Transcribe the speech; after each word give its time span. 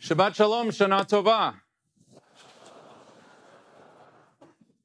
Shabbat 0.00 0.34
Shalom, 0.34 0.70
Shana 0.70 1.08
Tova. 1.08 1.54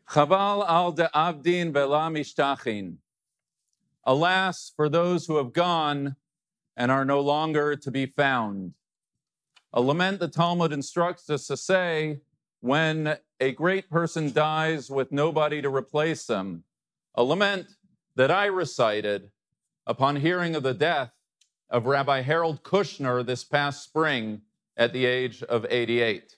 Chaval 0.08 0.64
al 0.70 0.92
de 0.92 1.10
Abdin 1.16 1.74
bela 1.74 2.12
mishtachin. 2.12 2.98
Alas, 4.04 4.72
for 4.76 4.90
those 4.90 5.26
who 5.26 5.38
have 5.38 5.52
gone 5.52 6.16
and 6.78 6.92
are 6.92 7.06
no 7.06 7.20
longer 7.20 7.76
to 7.76 7.90
be 7.90 8.06
found. 8.06 8.74
A 9.74 9.82
lament 9.82 10.20
the 10.20 10.28
Talmud 10.28 10.72
instructs 10.72 11.28
us 11.32 11.48
to 11.48 11.58
say 11.58 12.20
when 12.60 13.18
a 13.40 13.52
great 13.54 13.90
person 13.90 14.32
dies 14.32 14.92
with 14.92 15.12
nobody 15.12 15.64
to 15.64 15.70
replace 15.70 16.28
them. 16.28 16.64
A 17.16 17.24
lament 17.24 17.70
that 18.16 18.30
I 18.30 18.46
recited 18.46 19.32
upon 19.88 20.18
hearing 20.18 20.56
of 20.56 20.64
the 20.64 20.74
death 20.74 21.12
of 21.70 21.86
Rabbi 21.86 22.22
Harold 22.22 22.64
Kushner 22.64 23.26
this 23.26 23.44
past 23.44 23.84
spring 23.84 24.42
at 24.78 24.94
the 24.94 25.06
age 25.06 25.44
of 25.44 25.66
88. 25.70 26.36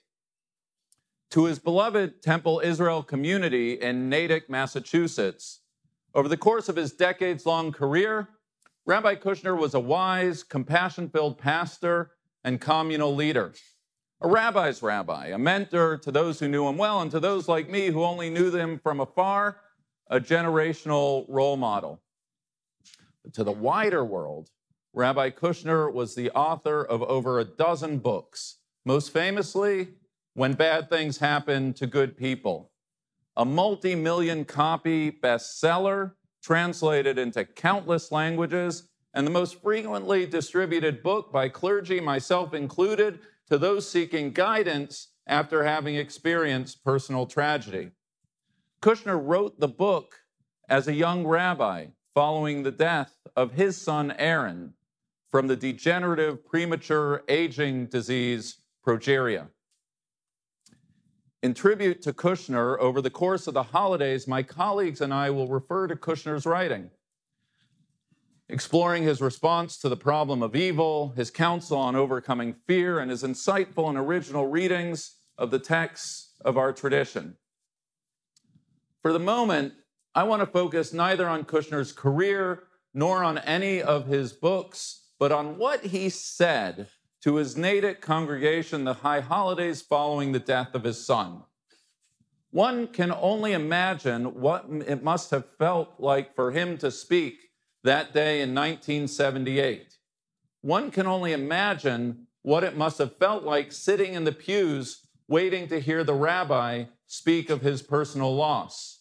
To 1.30 1.44
his 1.44 1.58
beloved 1.58 2.22
Temple 2.22 2.60
Israel 2.64 3.02
community 3.02 3.74
in 3.74 4.08
Natick, 4.08 4.48
Massachusetts, 4.48 5.60
over 6.14 6.28
the 6.28 6.36
course 6.36 6.68
of 6.68 6.76
his 6.76 6.92
decades 6.92 7.44
long 7.44 7.72
career, 7.72 8.28
Rabbi 8.86 9.16
Kushner 9.16 9.56
was 9.56 9.74
a 9.74 9.80
wise, 9.80 10.42
compassion 10.42 11.10
filled 11.10 11.38
pastor 11.38 12.12
and 12.44 12.60
communal 12.60 13.14
leader. 13.14 13.52
A 14.20 14.28
rabbi's 14.28 14.82
rabbi, 14.82 15.26
a 15.26 15.38
mentor 15.38 15.98
to 15.98 16.10
those 16.10 16.40
who 16.40 16.48
knew 16.48 16.66
him 16.66 16.78
well, 16.78 17.02
and 17.02 17.10
to 17.10 17.20
those 17.20 17.46
like 17.46 17.68
me 17.68 17.88
who 17.88 18.02
only 18.02 18.30
knew 18.30 18.50
them 18.50 18.78
from 18.78 19.00
afar, 19.00 19.60
a 20.08 20.18
generational 20.18 21.26
role 21.28 21.56
model. 21.56 22.00
To 23.34 23.44
the 23.44 23.52
wider 23.52 24.04
world, 24.04 24.50
Rabbi 24.94 25.30
Kushner 25.30 25.92
was 25.92 26.14
the 26.14 26.30
author 26.30 26.82
of 26.82 27.02
over 27.02 27.38
a 27.38 27.44
dozen 27.44 27.98
books, 27.98 28.56
most 28.86 29.12
famously, 29.12 29.88
When 30.32 30.54
Bad 30.54 30.88
Things 30.88 31.18
Happen 31.18 31.74
to 31.74 31.86
Good 31.86 32.16
People, 32.16 32.70
a 33.36 33.44
multi 33.44 33.94
million 33.94 34.46
copy 34.46 35.10
bestseller 35.10 36.12
translated 36.42 37.18
into 37.18 37.44
countless 37.44 38.10
languages, 38.10 38.88
and 39.12 39.26
the 39.26 39.30
most 39.30 39.60
frequently 39.60 40.24
distributed 40.24 41.02
book 41.02 41.30
by 41.30 41.50
clergy, 41.50 42.00
myself 42.00 42.54
included, 42.54 43.20
to 43.50 43.58
those 43.58 43.88
seeking 43.88 44.32
guidance 44.32 45.08
after 45.26 45.64
having 45.64 45.96
experienced 45.96 46.82
personal 46.82 47.26
tragedy. 47.26 47.90
Kushner 48.80 49.20
wrote 49.22 49.60
the 49.60 49.68
book 49.68 50.20
as 50.68 50.88
a 50.88 50.94
young 50.94 51.26
rabbi 51.26 51.88
following 52.18 52.64
the 52.64 52.72
death 52.72 53.14
of 53.36 53.52
his 53.52 53.80
son 53.80 54.12
Aaron 54.18 54.74
from 55.30 55.46
the 55.46 55.54
degenerative 55.54 56.44
premature 56.44 57.22
aging 57.28 57.86
disease 57.86 58.56
progeria. 58.84 59.46
In 61.44 61.54
tribute 61.54 62.02
to 62.02 62.12
Kushner, 62.12 62.76
over 62.80 63.00
the 63.00 63.08
course 63.08 63.46
of 63.46 63.54
the 63.54 63.62
holidays, 63.62 64.26
my 64.26 64.42
colleagues 64.42 65.00
and 65.00 65.14
I 65.14 65.30
will 65.30 65.46
refer 65.46 65.86
to 65.86 65.94
Kushner's 65.94 66.44
writing, 66.44 66.90
exploring 68.48 69.04
his 69.04 69.20
response 69.20 69.78
to 69.78 69.88
the 69.88 69.96
problem 69.96 70.42
of 70.42 70.56
evil, 70.56 71.10
his 71.10 71.30
counsel 71.30 71.78
on 71.78 71.94
overcoming 71.94 72.56
fear, 72.66 72.98
and 72.98 73.12
his 73.12 73.22
insightful 73.22 73.88
and 73.88 73.96
original 73.96 74.48
readings 74.48 75.18
of 75.38 75.52
the 75.52 75.60
texts 75.60 76.32
of 76.44 76.56
our 76.56 76.72
tradition. 76.72 77.36
For 79.02 79.12
the 79.12 79.20
moment, 79.20 79.74
I 80.18 80.24
want 80.24 80.40
to 80.40 80.46
focus 80.46 80.92
neither 80.92 81.28
on 81.28 81.44
Kushner's 81.44 81.92
career 81.92 82.64
nor 82.92 83.22
on 83.22 83.38
any 83.38 83.80
of 83.80 84.08
his 84.08 84.32
books, 84.32 85.04
but 85.16 85.30
on 85.30 85.58
what 85.58 85.84
he 85.84 86.08
said 86.08 86.88
to 87.20 87.36
his 87.36 87.56
Natick 87.56 88.00
congregation 88.00 88.82
the 88.82 88.94
high 88.94 89.20
holidays 89.20 89.80
following 89.80 90.32
the 90.32 90.40
death 90.40 90.74
of 90.74 90.82
his 90.82 91.06
son. 91.06 91.44
One 92.50 92.88
can 92.88 93.12
only 93.12 93.52
imagine 93.52 94.40
what 94.40 94.66
it 94.68 95.04
must 95.04 95.30
have 95.30 95.48
felt 95.48 96.00
like 96.00 96.34
for 96.34 96.50
him 96.50 96.78
to 96.78 96.90
speak 96.90 97.50
that 97.84 98.12
day 98.12 98.40
in 98.40 98.52
1978. 98.52 99.98
One 100.62 100.90
can 100.90 101.06
only 101.06 101.32
imagine 101.32 102.26
what 102.42 102.64
it 102.64 102.76
must 102.76 102.98
have 102.98 103.16
felt 103.18 103.44
like 103.44 103.70
sitting 103.70 104.14
in 104.14 104.24
the 104.24 104.32
pews 104.32 105.06
waiting 105.28 105.68
to 105.68 105.78
hear 105.78 106.02
the 106.02 106.12
rabbi 106.12 106.86
speak 107.06 107.50
of 107.50 107.60
his 107.60 107.82
personal 107.82 108.34
loss. 108.34 108.97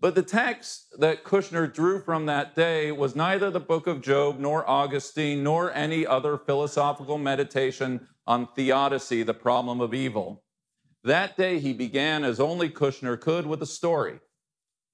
But 0.00 0.14
the 0.14 0.22
text 0.22 0.94
that 1.00 1.24
Kushner 1.24 1.72
drew 1.72 2.00
from 2.00 2.26
that 2.26 2.54
day 2.54 2.92
was 2.92 3.16
neither 3.16 3.50
the 3.50 3.58
book 3.58 3.88
of 3.88 4.00
Job, 4.00 4.38
nor 4.38 4.68
Augustine, 4.68 5.42
nor 5.42 5.72
any 5.72 6.06
other 6.06 6.38
philosophical 6.38 7.18
meditation 7.18 8.06
on 8.26 8.48
theodicy, 8.54 9.24
the 9.24 9.34
problem 9.34 9.80
of 9.80 9.94
evil. 9.94 10.44
That 11.02 11.36
day 11.36 11.58
he 11.58 11.72
began, 11.72 12.22
as 12.22 12.38
only 12.38 12.70
Kushner 12.70 13.20
could, 13.20 13.46
with 13.46 13.60
a 13.60 13.66
story, 13.66 14.20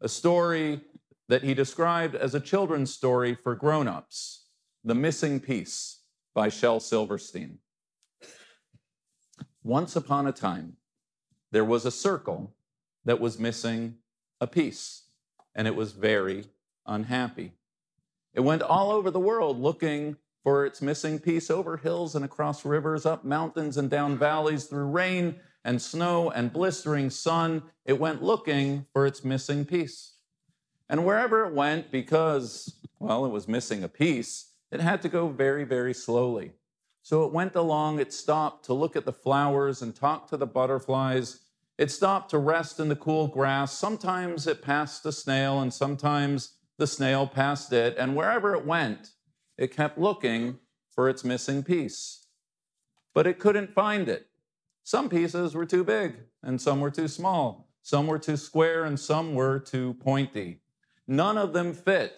a 0.00 0.08
story 0.08 0.80
that 1.28 1.42
he 1.42 1.52
described 1.52 2.14
as 2.14 2.34
a 2.34 2.40
children's 2.40 2.92
story 2.92 3.34
for 3.34 3.54
grown-ups, 3.54 4.46
The 4.84 4.94
Missing 4.94 5.40
Piece 5.40 6.00
by 6.34 6.48
Shel 6.48 6.80
Silverstein. 6.80 7.58
Once 9.62 9.96
upon 9.96 10.26
a 10.26 10.32
time, 10.32 10.76
there 11.50 11.64
was 11.64 11.84
a 11.84 11.90
circle 11.90 12.54
that 13.04 13.20
was 13.20 13.38
missing 13.38 13.96
a 14.40 14.46
piece, 14.46 15.04
and 15.54 15.66
it 15.66 15.74
was 15.74 15.92
very 15.92 16.46
unhappy. 16.86 17.52
It 18.32 18.40
went 18.40 18.62
all 18.62 18.90
over 18.90 19.10
the 19.10 19.20
world 19.20 19.60
looking 19.60 20.16
for 20.42 20.66
its 20.66 20.82
missing 20.82 21.18
piece 21.18 21.50
over 21.50 21.78
hills 21.78 22.14
and 22.14 22.24
across 22.24 22.64
rivers, 22.64 23.06
up 23.06 23.24
mountains 23.24 23.76
and 23.76 23.88
down 23.88 24.18
valleys, 24.18 24.64
through 24.64 24.86
rain 24.86 25.36
and 25.64 25.80
snow 25.80 26.30
and 26.30 26.52
blistering 26.52 27.08
sun. 27.08 27.62
It 27.86 27.98
went 27.98 28.22
looking 28.22 28.86
for 28.92 29.06
its 29.06 29.24
missing 29.24 29.64
piece. 29.64 30.14
And 30.88 31.06
wherever 31.06 31.46
it 31.46 31.54
went, 31.54 31.90
because, 31.90 32.76
well, 32.98 33.24
it 33.24 33.30
was 33.30 33.48
missing 33.48 33.82
a 33.82 33.88
piece, 33.88 34.50
it 34.70 34.80
had 34.80 35.00
to 35.02 35.08
go 35.08 35.28
very, 35.28 35.64
very 35.64 35.94
slowly. 35.94 36.52
So 37.02 37.24
it 37.24 37.32
went 37.32 37.54
along, 37.54 38.00
it 38.00 38.12
stopped 38.12 38.66
to 38.66 38.74
look 38.74 38.96
at 38.96 39.06
the 39.06 39.12
flowers 39.12 39.80
and 39.80 39.94
talk 39.94 40.28
to 40.28 40.36
the 40.36 40.46
butterflies 40.46 41.40
it 41.76 41.90
stopped 41.90 42.30
to 42.30 42.38
rest 42.38 42.78
in 42.78 42.88
the 42.88 42.96
cool 42.96 43.26
grass. 43.26 43.72
Sometimes 43.76 44.46
it 44.46 44.62
passed 44.62 45.04
a 45.06 45.12
snail, 45.12 45.60
and 45.60 45.72
sometimes 45.72 46.56
the 46.78 46.86
snail 46.86 47.26
passed 47.26 47.72
it. 47.72 47.96
And 47.98 48.14
wherever 48.14 48.54
it 48.54 48.64
went, 48.64 49.10
it 49.58 49.74
kept 49.74 49.98
looking 49.98 50.58
for 50.90 51.08
its 51.08 51.24
missing 51.24 51.62
piece. 51.62 52.26
But 53.12 53.26
it 53.26 53.38
couldn't 53.38 53.74
find 53.74 54.08
it. 54.08 54.26
Some 54.84 55.08
pieces 55.08 55.54
were 55.54 55.66
too 55.66 55.82
big, 55.82 56.16
and 56.42 56.60
some 56.60 56.80
were 56.80 56.90
too 56.90 57.08
small. 57.08 57.70
Some 57.82 58.06
were 58.06 58.18
too 58.18 58.36
square, 58.36 58.84
and 58.84 58.98
some 58.98 59.34
were 59.34 59.58
too 59.58 59.94
pointy. 59.94 60.60
None 61.06 61.38
of 61.38 61.52
them 61.52 61.72
fit. 61.72 62.16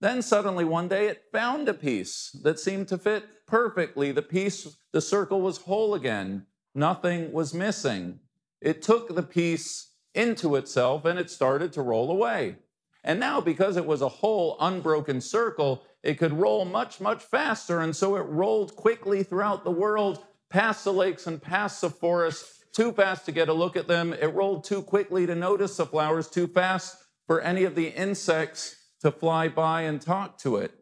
Then 0.00 0.22
suddenly 0.22 0.64
one 0.64 0.88
day 0.88 1.08
it 1.08 1.24
found 1.32 1.68
a 1.68 1.74
piece 1.74 2.30
that 2.44 2.60
seemed 2.60 2.88
to 2.88 2.98
fit 2.98 3.24
perfectly. 3.46 4.12
The 4.12 4.22
piece, 4.22 4.76
the 4.92 5.00
circle 5.00 5.40
was 5.40 5.58
whole 5.58 5.94
again. 5.94 6.46
Nothing 6.74 7.32
was 7.32 7.52
missing. 7.52 8.20
It 8.60 8.82
took 8.82 9.14
the 9.14 9.22
piece 9.22 9.92
into 10.14 10.56
itself 10.56 11.04
and 11.04 11.18
it 11.18 11.30
started 11.30 11.72
to 11.74 11.82
roll 11.82 12.10
away. 12.10 12.56
And 13.04 13.20
now, 13.20 13.40
because 13.40 13.76
it 13.76 13.86
was 13.86 14.02
a 14.02 14.08
whole 14.08 14.56
unbroken 14.60 15.20
circle, 15.20 15.84
it 16.02 16.18
could 16.18 16.32
roll 16.32 16.64
much, 16.64 17.00
much 17.00 17.22
faster. 17.22 17.80
And 17.80 17.94
so 17.94 18.16
it 18.16 18.26
rolled 18.26 18.76
quickly 18.76 19.22
throughout 19.22 19.64
the 19.64 19.70
world, 19.70 20.24
past 20.50 20.84
the 20.84 20.92
lakes 20.92 21.26
and 21.26 21.40
past 21.40 21.80
the 21.80 21.90
forests, 21.90 22.58
too 22.72 22.92
fast 22.92 23.24
to 23.26 23.32
get 23.32 23.48
a 23.48 23.52
look 23.52 23.76
at 23.76 23.88
them. 23.88 24.12
It 24.12 24.34
rolled 24.34 24.64
too 24.64 24.82
quickly 24.82 25.26
to 25.26 25.34
notice 25.34 25.76
the 25.76 25.86
flowers, 25.86 26.28
too 26.28 26.46
fast 26.46 26.96
for 27.26 27.40
any 27.40 27.64
of 27.64 27.74
the 27.74 27.88
insects 27.88 28.76
to 29.00 29.10
fly 29.10 29.48
by 29.48 29.82
and 29.82 30.00
talk 30.00 30.38
to 30.38 30.56
it. 30.56 30.72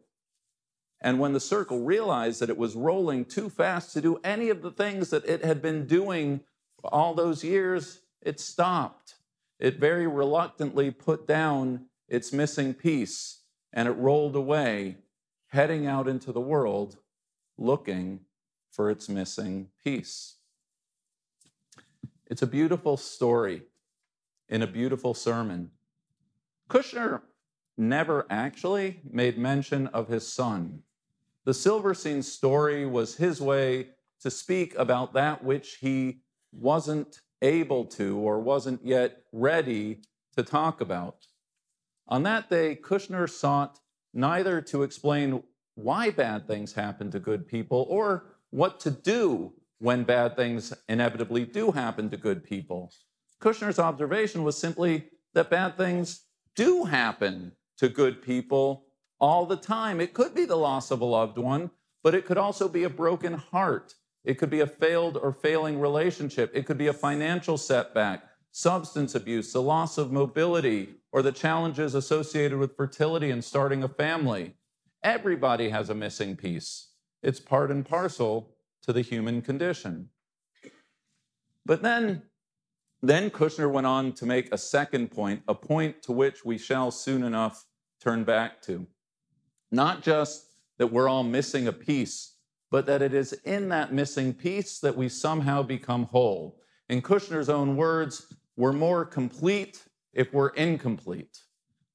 And 1.01 1.21
when 1.21 1.35
the 1.35 1.41
circle 1.41 1.85
realized 1.85 2.41
that 2.41 2.51
it 2.51 2.57
was 2.57 2.75
rolling 2.75 3.27
too 3.27 3.51
fast 3.51 3.93
to 3.93 4.01
do 4.01 4.19
any 4.25 4.49
of 4.49 4.63
the 4.63 4.71
things 4.71 5.11
that 5.11 5.27
it 5.27 5.45
had 5.45 5.61
been 5.61 5.87
doing 5.87 6.41
all 6.87 7.15
those 7.15 7.45
years, 7.45 8.01
it 8.21 8.41
stopped. 8.41 9.17
It 9.59 9.79
very 9.79 10.07
reluctantly 10.07 10.91
put 10.91 11.27
down 11.27 11.87
its 12.09 12.33
missing 12.33 12.75
piece 12.75 13.41
and 13.73 13.89
it 13.89 13.93
rolled 13.93 14.37
away 14.37 14.99
heading 15.49 15.87
out 15.87 16.09
into 16.09 16.33
the 16.33 16.41
world 16.41 16.99
looking 17.57 18.21
for 18.71 18.91
its 18.91 19.09
missing 19.09 19.69
piece. 19.83 20.37
It's 22.27 22.43
a 22.43 22.47
beautiful 22.47 22.97
story 22.97 23.63
in 24.49 24.63
a 24.63 24.67
beautiful 24.67 25.15
sermon. 25.15 25.71
Kushner 26.69 27.23
never 27.77 28.27
actually 28.29 29.01
made 29.09 29.39
mention 29.39 29.87
of 29.89 30.09
his 30.09 30.27
son. 30.27 30.83
The 31.45 31.55
Silverstein 31.55 32.23
story 32.23 32.85
was 32.85 33.17
his 33.17 33.41
way 33.41 33.89
to 34.21 34.31
speak 34.31 34.75
about 34.77 35.13
that 35.13 35.45
which 35.45 35.77
he 35.77 36.23
wasn't 36.59 37.21
able 37.43 37.85
to 37.85 38.19
or 38.19 38.41
wasn't 38.41 38.85
yet 38.85 39.23
ready 39.33 40.01
to 40.37 40.43
talk 40.43 40.81
about. 40.81 41.27
On 42.09 42.23
that 42.23 42.49
day, 42.49 42.77
Kushner 42.81 43.29
sought 43.29 43.79
neither 44.15 44.61
to 44.63 44.83
explain 44.83 45.43
why 45.75 46.11
bad 46.11 46.47
things 46.47 46.73
happen 46.73 47.11
to 47.11 47.21
good 47.21 47.47
people 47.47 47.87
or 47.89 48.37
what 48.51 48.81
to 48.81 48.91
do 48.91 49.53
when 49.79 50.05
bad 50.05 50.37
things 50.37 50.73
inevitably 50.89 51.45
do 51.45 51.73
happen 51.73 52.09
to 52.09 52.17
good 52.17 52.43
people. 52.43 52.91
Kushner's 53.43 53.79
observation 53.79 54.43
was 54.43 54.57
simply 54.57 55.09
that 55.35 55.51
bad 55.51 55.77
things 55.77 56.25
do 56.55 56.85
happen 56.85 57.53
to 57.77 57.89
good 57.89 58.23
people 58.23 58.87
all 59.21 59.45
the 59.45 59.57
time. 59.57 60.01
It 60.01 60.15
could 60.15 60.35
be 60.35 60.47
the 60.47 60.57
loss 60.57 60.91
of 60.91 61.03
a 61.03 61.05
loved 61.05 61.37
one, 61.37 61.71
but 62.03 62.15
it 62.15 62.25
could 62.25 62.39
also 62.39 62.69
be 62.69 62.85
a 62.85 62.91
broken 62.91 63.35
heart. 63.35 63.95
It 64.27 64.39
could 64.39 64.51
be 64.51 64.61
a 64.61 64.67
failed 64.67 65.17
or 65.17 65.33
failing 65.33 65.79
relationship. 65.79 66.51
It 66.53 66.67
could 66.67 66.77
be 66.77 66.89
a 66.89 66.93
financial 66.93 67.57
setback, 67.57 68.25
substance 68.51 69.15
abuse, 69.15 69.53
the 69.53 69.63
loss 69.63 69.99
of 69.99 70.11
mobility, 70.11 70.97
or 71.13 71.23
the 71.23 71.31
challenges 71.31 71.95
associated 71.95 72.59
with 72.59 72.77
fertility 72.77 73.31
and 73.31 73.43
starting 73.43 73.85
a 73.85 73.89
family. 73.89 74.55
Everybody 75.05 75.69
has 75.69 75.91
a 75.91 75.95
missing 75.95 76.35
piece. 76.35 76.89
It's 77.23 77.39
part 77.39 77.71
and 77.71 77.87
parcel 77.87 78.51
to 78.83 78.93
the 78.93 79.01
human 79.01 79.43
condition. 79.43 80.09
But 81.65 81.83
then, 81.83 82.23
then 83.03 83.31
Kushner 83.31 83.71
went 83.71 83.87
on 83.87 84.13
to 84.15 84.27
make 84.27 84.53
a 84.53 84.59
second 84.59 85.13
point, 85.13 85.43
a 85.47 85.55
point 85.55 86.03
to 86.03 86.13
which 86.13 86.45
we 86.45 86.59
shall 86.59 86.91
soon 86.91 87.23
enough 87.23 87.65
turn 88.01 88.25
back 88.25 88.61
to. 88.63 88.89
Not 89.71 90.03
just 90.03 90.47
that 90.79 90.89
we're 90.89 91.09
all 91.09 91.23
missing 91.23 91.69
a 91.69 91.73
piece, 91.73 92.36
but 92.71 92.87
that 92.87 93.03
it 93.03 93.15
is 93.15 93.33
in 93.45 93.69
that 93.69 93.93
missing 93.93 94.35
piece 94.35 94.79
that 94.81 94.97
we 94.97 95.09
somehow 95.09 95.63
become 95.63 96.05
whole. 96.05 96.61
In 96.89 97.03
Kushner's 97.03 97.49
own 97.49 97.77
words, 97.77 98.33
we're 98.57 98.73
more 98.73 99.05
complete 99.05 99.83
if 100.13 100.33
we're 100.33 100.49
incomplete. 100.49 101.41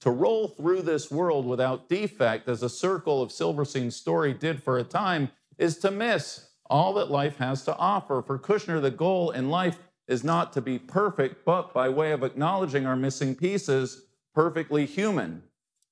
To 0.02 0.12
roll 0.12 0.48
through 0.48 0.82
this 0.82 1.12
world 1.12 1.46
without 1.46 1.88
defect, 1.88 2.48
as 2.50 2.64
a 2.64 2.70
circle 2.70 3.22
of 3.22 3.32
Silverstein's 3.32 3.96
story 3.96 4.34
did 4.34 4.64
for 4.64 4.78
a 4.78 4.84
time, 4.84 5.30
is 5.58 5.78
to 5.80 5.92
miss 5.92 6.50
all 6.70 6.94
that 6.94 7.12
life 7.12 7.38
has 7.38 7.64
to 7.66 7.76
offer. 7.78 8.22
For 8.22 8.40
Kushner, 8.40 8.82
the 8.82 8.90
goal 8.90 9.32
in 9.32 9.50
life 9.50 9.78
is 10.08 10.24
not 10.24 10.54
to 10.54 10.62
be 10.62 10.80
perfect, 10.80 11.46
but 11.46 11.74
by 11.74 11.90
way 11.90 12.12
of 12.12 12.24
acknowledging 12.24 12.86
our 12.86 12.96
missing 12.96 13.36
pieces, 13.36 14.06
perfectly 14.34 14.86
human. 14.86 15.44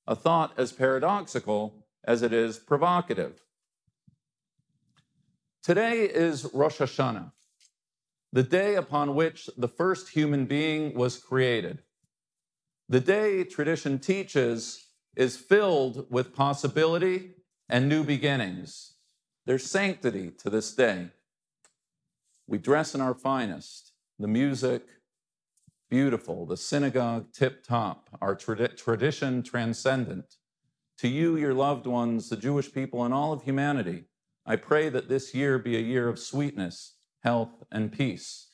A 0.08 0.16
thought 0.16 0.54
as 0.58 0.72
paradoxical 0.72 1.86
as 2.04 2.24
it 2.24 2.34
is 2.34 2.58
provocative. 2.58 3.44
Today 5.62 6.04
is 6.06 6.50
Rosh 6.54 6.80
Hashanah, 6.80 7.34
the 8.32 8.44
day 8.44 8.76
upon 8.76 9.14
which 9.14 9.50
the 9.58 9.68
first 9.68 10.08
human 10.08 10.46
being 10.46 10.94
was 10.94 11.18
created. 11.18 11.80
The 12.88 13.02
day, 13.02 13.44
tradition 13.44 14.00
teaches, 14.00 14.88
is 15.18 15.36
filled 15.36 16.10
with 16.10 16.34
possibility 16.34 17.32
and 17.68 17.90
new 17.90 18.06
beginnings. 18.06 18.94
There's 19.46 19.66
sanctity 19.66 20.32
to 20.40 20.50
this 20.50 20.74
day. 20.74 21.10
We 22.48 22.58
dress 22.58 22.96
in 22.96 23.02
our 23.02 23.14
finest, 23.14 23.92
the 24.18 24.30
music, 24.30 24.84
beautiful, 25.90 26.46
the 26.46 26.58
synagogue 26.58 27.34
tip 27.34 27.66
top, 27.66 28.10
our 28.22 28.36
trad- 28.36 28.78
tradition 28.78 29.44
transcendent. 29.44 30.36
To 31.00 31.10
you, 31.10 31.36
your 31.36 31.54
loved 31.54 31.86
ones, 31.86 32.30
the 32.30 32.38
Jewish 32.38 32.72
people, 32.72 33.04
and 33.04 33.14
all 33.14 33.34
of 33.34 33.44
humanity, 33.44 34.06
I 34.46 34.56
pray 34.56 34.90
that 34.90 35.10
this 35.10 35.34
year 35.34 35.60
be 35.60 35.76
a 35.78 35.82
year 35.82 36.08
of 36.08 36.20
sweetness, 36.20 36.96
health, 37.22 37.64
and 37.72 37.92
peace. 37.92 38.48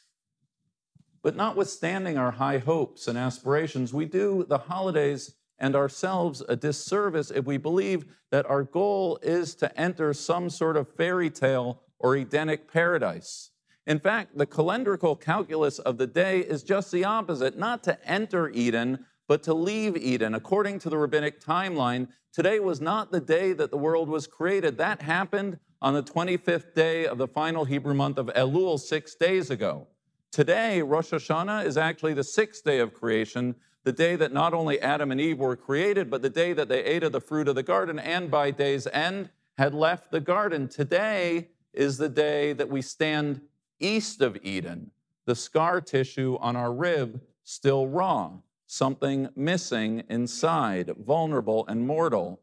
But 1.23 1.35
notwithstanding 1.35 2.17
our 2.17 2.31
high 2.31 2.59
hopes 2.59 3.07
and 3.07 3.17
aspirations, 3.17 3.93
we 3.93 4.05
do 4.05 4.45
the 4.47 4.59
holidays 4.59 5.35
and 5.57 5.75
ourselves 5.75 6.43
a 6.47 6.55
disservice 6.55 7.31
if 7.31 7.45
we 7.45 7.57
believe 7.57 8.05
that 8.31 8.45
our 8.45 8.63
goal 8.63 9.17
is 9.23 9.55
to 9.55 9.79
enter 9.79 10.13
some 10.13 10.49
sort 10.49 10.77
of 10.77 10.93
fairy 10.95 11.29
tale 11.29 11.81
or 11.99 12.15
Edenic 12.15 12.71
paradise. 12.71 13.51
In 13.87 13.99
fact, 13.99 14.37
the 14.37 14.45
calendrical 14.45 15.19
calculus 15.19 15.79
of 15.79 15.97
the 15.97 16.07
day 16.07 16.39
is 16.39 16.63
just 16.63 16.91
the 16.91 17.05
opposite 17.05 17.57
not 17.57 17.83
to 17.83 17.97
enter 18.07 18.49
Eden, 18.49 19.05
but 19.27 19.43
to 19.43 19.53
leave 19.53 19.97
Eden. 19.97 20.35
According 20.35 20.79
to 20.79 20.89
the 20.89 20.97
rabbinic 20.97 21.41
timeline, 21.41 22.07
today 22.31 22.59
was 22.59 22.81
not 22.81 23.11
the 23.11 23.19
day 23.19 23.53
that 23.53 23.71
the 23.71 23.77
world 23.77 24.09
was 24.09 24.27
created. 24.27 24.77
That 24.77 25.01
happened 25.01 25.59
on 25.81 25.93
the 25.93 26.03
25th 26.03 26.73
day 26.73 27.05
of 27.05 27.17
the 27.17 27.27
final 27.27 27.65
Hebrew 27.65 27.93
month 27.93 28.17
of 28.17 28.27
Elul, 28.27 28.79
six 28.79 29.15
days 29.15 29.49
ago. 29.49 29.87
Today, 30.31 30.81
Rosh 30.81 31.13
Hashanah 31.13 31.65
is 31.65 31.77
actually 31.77 32.13
the 32.13 32.23
sixth 32.23 32.63
day 32.63 32.79
of 32.79 32.93
creation, 32.93 33.55
the 33.83 33.91
day 33.91 34.15
that 34.15 34.33
not 34.33 34.53
only 34.53 34.81
Adam 34.81 35.11
and 35.11 35.21
Eve 35.21 35.39
were 35.39 35.55
created, 35.55 36.09
but 36.09 36.21
the 36.21 36.29
day 36.29 36.53
that 36.53 36.67
they 36.67 36.83
ate 36.83 37.03
of 37.03 37.11
the 37.11 37.21
fruit 37.21 37.47
of 37.47 37.55
the 37.55 37.63
garden 37.63 37.99
and 37.99 38.29
by 38.29 38.51
day's 38.51 38.87
end 38.87 39.29
had 39.57 39.73
left 39.73 40.11
the 40.11 40.19
garden. 40.19 40.67
Today 40.67 41.49
is 41.73 41.97
the 41.97 42.09
day 42.09 42.53
that 42.53 42.69
we 42.69 42.81
stand 42.81 43.41
east 43.79 44.21
of 44.21 44.37
Eden, 44.41 44.91
the 45.25 45.35
scar 45.35 45.81
tissue 45.81 46.37
on 46.39 46.55
our 46.55 46.73
rib 46.73 47.21
still 47.43 47.87
raw, 47.87 48.31
something 48.67 49.29
missing 49.35 50.03
inside, 50.09 50.91
vulnerable 50.97 51.65
and 51.67 51.85
mortal, 51.85 52.41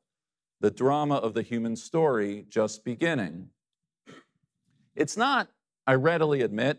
the 0.61 0.71
drama 0.71 1.17
of 1.17 1.35
the 1.35 1.43
human 1.43 1.77
story 1.77 2.47
just 2.49 2.85
beginning. 2.85 3.49
It's 4.95 5.17
not, 5.17 5.49
I 5.87 5.95
readily 5.95 6.43
admit, 6.43 6.79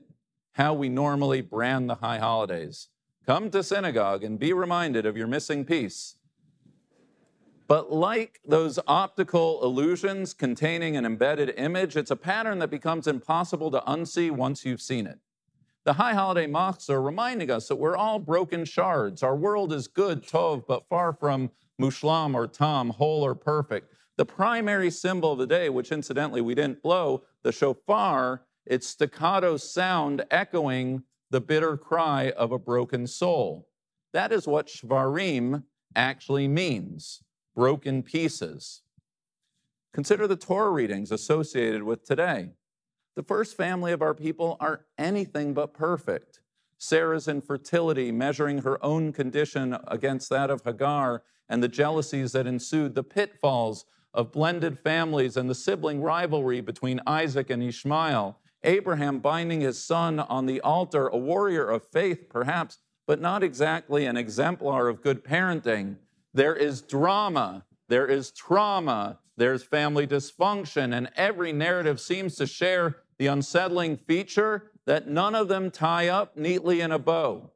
how 0.54 0.74
we 0.74 0.88
normally 0.88 1.42
brand 1.42 1.90
the 1.90 1.96
high 1.96 2.20
holidays. 2.20 2.90
Come 3.26 3.50
to 3.52 3.64
synagogue 3.64 4.24
and 4.24 4.40
be 4.40 4.54
reminded 4.54 5.06
of 5.06 5.18
your 5.18 5.28
missing 5.28 5.66
piece. 5.66 6.16
But 7.68 7.92
like 7.92 8.40
those 8.46 8.78
optical 8.88 9.64
illusions 9.64 10.34
containing 10.34 10.96
an 10.96 11.06
embedded 11.06 11.54
image, 11.58 11.96
it's 11.96 12.12
a 12.12 12.16
pattern 12.16 12.60
that 12.60 12.70
becomes 12.70 13.08
impossible 13.08 13.72
to 13.72 13.80
unsee 13.88 14.30
once 14.30 14.66
you've 14.66 14.82
seen 14.82 15.08
it. 15.08 15.20
The 15.86 15.94
high 15.94 16.14
holiday 16.14 16.48
moths 16.48 16.90
are 16.90 17.02
reminding 17.02 17.52
us 17.52 17.68
that 17.68 17.76
we're 17.76 17.98
all 17.98 18.18
broken 18.18 18.64
shards. 18.64 19.22
Our 19.22 19.36
world 19.36 19.74
is 19.74 19.88
good, 19.88 20.26
tov, 20.26 20.66
but 20.66 20.88
far 20.88 21.12
from 21.12 21.52
mushlam 21.82 22.36
or 22.36 22.48
tam, 22.48 22.92
whole 22.92 23.22
or 23.22 23.36
perfect. 23.36 23.94
The 24.16 24.26
primary 24.26 24.90
symbol 24.90 25.34
of 25.34 25.40
the 25.40 25.48
day, 25.48 25.70
which 25.70 25.92
incidentally 25.92 26.40
we 26.40 26.56
didn't 26.56 26.82
blow, 26.82 27.24
the 27.44 27.52
shofar, 27.52 28.44
its 28.66 28.88
staccato 28.88 29.58
sound 29.58 30.24
echoing 30.32 31.04
the 31.32 31.42
bitter 31.42 31.76
cry 31.76 32.32
of 32.32 32.54
a 32.54 32.60
broken 32.60 33.06
soul. 33.06 33.68
That 34.14 34.32
is 34.32 34.48
what 34.48 34.68
shvarim 34.68 35.64
actually 35.96 36.48
means 36.48 37.24
broken 37.56 38.04
pieces. 38.04 38.84
Consider 39.94 40.28
the 40.28 40.38
Torah 40.38 40.72
readings 40.72 41.12
associated 41.12 41.84
with 41.84 42.06
today. 42.06 42.52
The 43.16 43.24
first 43.24 43.56
family 43.56 43.92
of 43.92 44.02
our 44.02 44.16
people 44.16 44.58
are 44.60 44.86
anything 44.98 45.54
but 45.54 45.74
perfect. 45.74 46.40
Sarah's 46.80 47.28
infertility, 47.28 48.12
measuring 48.12 48.60
her 48.60 48.84
own 48.84 49.14
condition 49.14 49.78
against 49.88 50.30
that 50.32 50.50
of 50.50 50.64
Hagar, 50.64 51.24
and 51.48 51.62
the 51.62 51.68
jealousies 51.68 52.32
that 52.32 52.48
ensued, 52.48 52.96
the 52.96 53.04
pitfalls 53.04 53.86
of 54.14 54.32
blended 54.32 54.80
families 54.80 55.38
and 55.38 55.50
the 55.50 55.56
sibling 55.56 56.02
rivalry 56.02 56.60
between 56.60 57.02
Isaac 57.06 57.50
and 57.50 57.62
Ishmael, 57.62 58.38
Abraham 58.64 59.20
binding 59.20 59.62
his 59.62 59.84
son 59.84 60.20
on 60.20 60.46
the 60.46 60.62
altar, 60.62 61.08
a 61.08 61.18
warrior 61.18 61.70
of 61.70 61.86
faith, 61.86 62.30
perhaps, 62.30 62.80
but 63.06 63.22
not 63.22 63.44
exactly 63.44 64.06
an 64.06 64.18
exemplar 64.18 64.88
of 64.88 65.02
good 65.02 65.24
parenting. 65.24 65.98
There 66.34 66.56
is 66.56 66.82
drama, 66.82 67.66
there 67.90 68.08
is 68.08 68.32
trauma, 68.32 69.20
there's 69.36 69.64
family 69.64 70.08
dysfunction, 70.08 70.96
and 70.96 71.10
every 71.16 71.52
narrative 71.52 72.00
seems 72.00 72.36
to 72.36 72.48
share 72.48 72.98
the 73.24 73.32
unsettling 73.32 73.96
feature 73.96 74.70
that 74.86 75.08
none 75.08 75.34
of 75.34 75.48
them 75.48 75.72
tie 75.72 76.10
up 76.10 76.36
neatly 76.36 76.82
in 76.82 76.92
a 76.92 77.00
bow. 77.00 77.50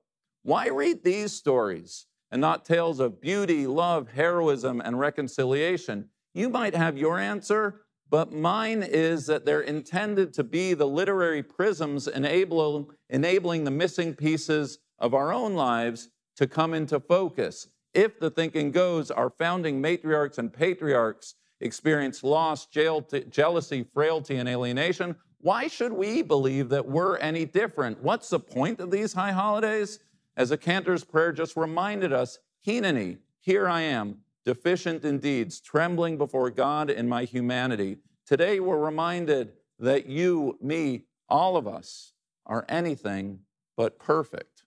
Why 0.43 0.69
read 0.69 1.03
these 1.03 1.33
stories 1.33 2.05
and 2.31 2.39
not 2.39 2.63
tales 2.63 3.01
of 3.01 3.19
beauty, 3.19 3.67
love, 3.67 4.07
heroism, 4.07 4.79
and 4.79 4.97
reconciliation? 4.97 6.07
You 6.33 6.47
might 6.47 6.73
have 6.73 6.97
your 6.97 7.19
answer, 7.19 7.81
but 8.09 8.31
mine 8.31 8.81
is 8.81 9.25
that 9.25 9.43
they're 9.43 9.59
intended 9.59 10.33
to 10.35 10.43
be 10.45 10.73
the 10.73 10.87
literary 10.87 11.43
prisms 11.43 12.07
enable, 12.07 12.89
enabling 13.09 13.65
the 13.65 13.71
missing 13.71 14.15
pieces 14.15 14.79
of 14.99 15.13
our 15.13 15.33
own 15.33 15.53
lives 15.53 16.07
to 16.37 16.47
come 16.47 16.73
into 16.73 16.97
focus. 16.97 17.67
If 17.93 18.21
the 18.21 18.29
thinking 18.29 18.71
goes, 18.71 19.11
our 19.11 19.31
founding 19.31 19.81
matriarchs 19.81 20.37
and 20.37 20.53
patriarchs 20.53 21.35
experience 21.59 22.23
loss, 22.23 22.67
jealousy, 22.67 23.85
frailty, 23.93 24.37
and 24.37 24.47
alienation. 24.47 25.17
Why 25.47 25.69
should 25.69 25.93
we 25.93 26.23
believe 26.23 26.67
that 26.67 26.89
we're 26.89 27.15
any 27.19 27.45
different? 27.45 28.03
What's 28.03 28.29
the 28.29 28.37
point 28.37 28.81
of 28.81 28.91
these 28.91 29.13
high 29.13 29.31
holidays? 29.31 29.99
As 30.35 30.51
a 30.51 30.57
cantor's 30.57 31.05
prayer 31.05 31.31
just 31.31 31.55
reminded 31.55 32.11
us, 32.11 32.39
Hineni, 32.67 33.19
here 33.39 33.69
I 33.69 33.79
am, 33.83 34.17
deficient 34.43 35.05
in 35.05 35.19
deeds, 35.19 35.61
trembling 35.61 36.17
before 36.17 36.49
God 36.49 36.89
in 36.89 37.07
my 37.07 37.23
humanity. 37.23 37.95
Today 38.25 38.59
we're 38.59 38.77
reminded 38.77 39.53
that 39.79 40.07
you, 40.07 40.57
me, 40.61 41.05
all 41.29 41.55
of 41.55 41.65
us 41.65 42.11
are 42.45 42.65
anything 42.67 43.39
but 43.77 43.97
perfect. 43.97 44.63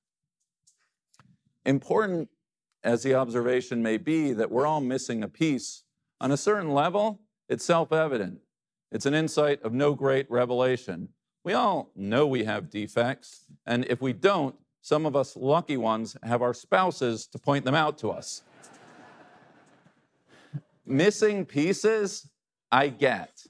Important 1.66 2.30
as 2.82 3.02
the 3.02 3.14
observation 3.14 3.82
may 3.82 3.98
be 3.98 4.32
that 4.32 4.50
we're 4.50 4.66
all 4.66 4.80
missing 4.80 5.22
a 5.22 5.28
piece, 5.28 5.82
on 6.22 6.32
a 6.32 6.38
certain 6.38 6.72
level, 6.72 7.20
it's 7.50 7.66
self 7.66 7.92
evident. 7.92 8.40
It's 8.92 9.06
an 9.06 9.14
insight 9.14 9.62
of 9.62 9.72
no 9.72 9.94
great 9.94 10.30
revelation. 10.30 11.10
We 11.44 11.52
all 11.52 11.90
know 11.94 12.26
we 12.26 12.44
have 12.44 12.70
defects, 12.70 13.46
and 13.64 13.84
if 13.86 14.02
we 14.02 14.12
don't, 14.12 14.56
some 14.82 15.06
of 15.06 15.14
us 15.14 15.36
lucky 15.36 15.76
ones 15.76 16.16
have 16.22 16.42
our 16.42 16.54
spouses 16.54 17.26
to 17.28 17.38
point 17.38 17.64
them 17.64 17.74
out 17.74 17.98
to 17.98 18.10
us. 18.10 18.42
Missing 20.84 21.46
pieces, 21.46 22.28
I 22.72 22.88
get. 22.88 23.44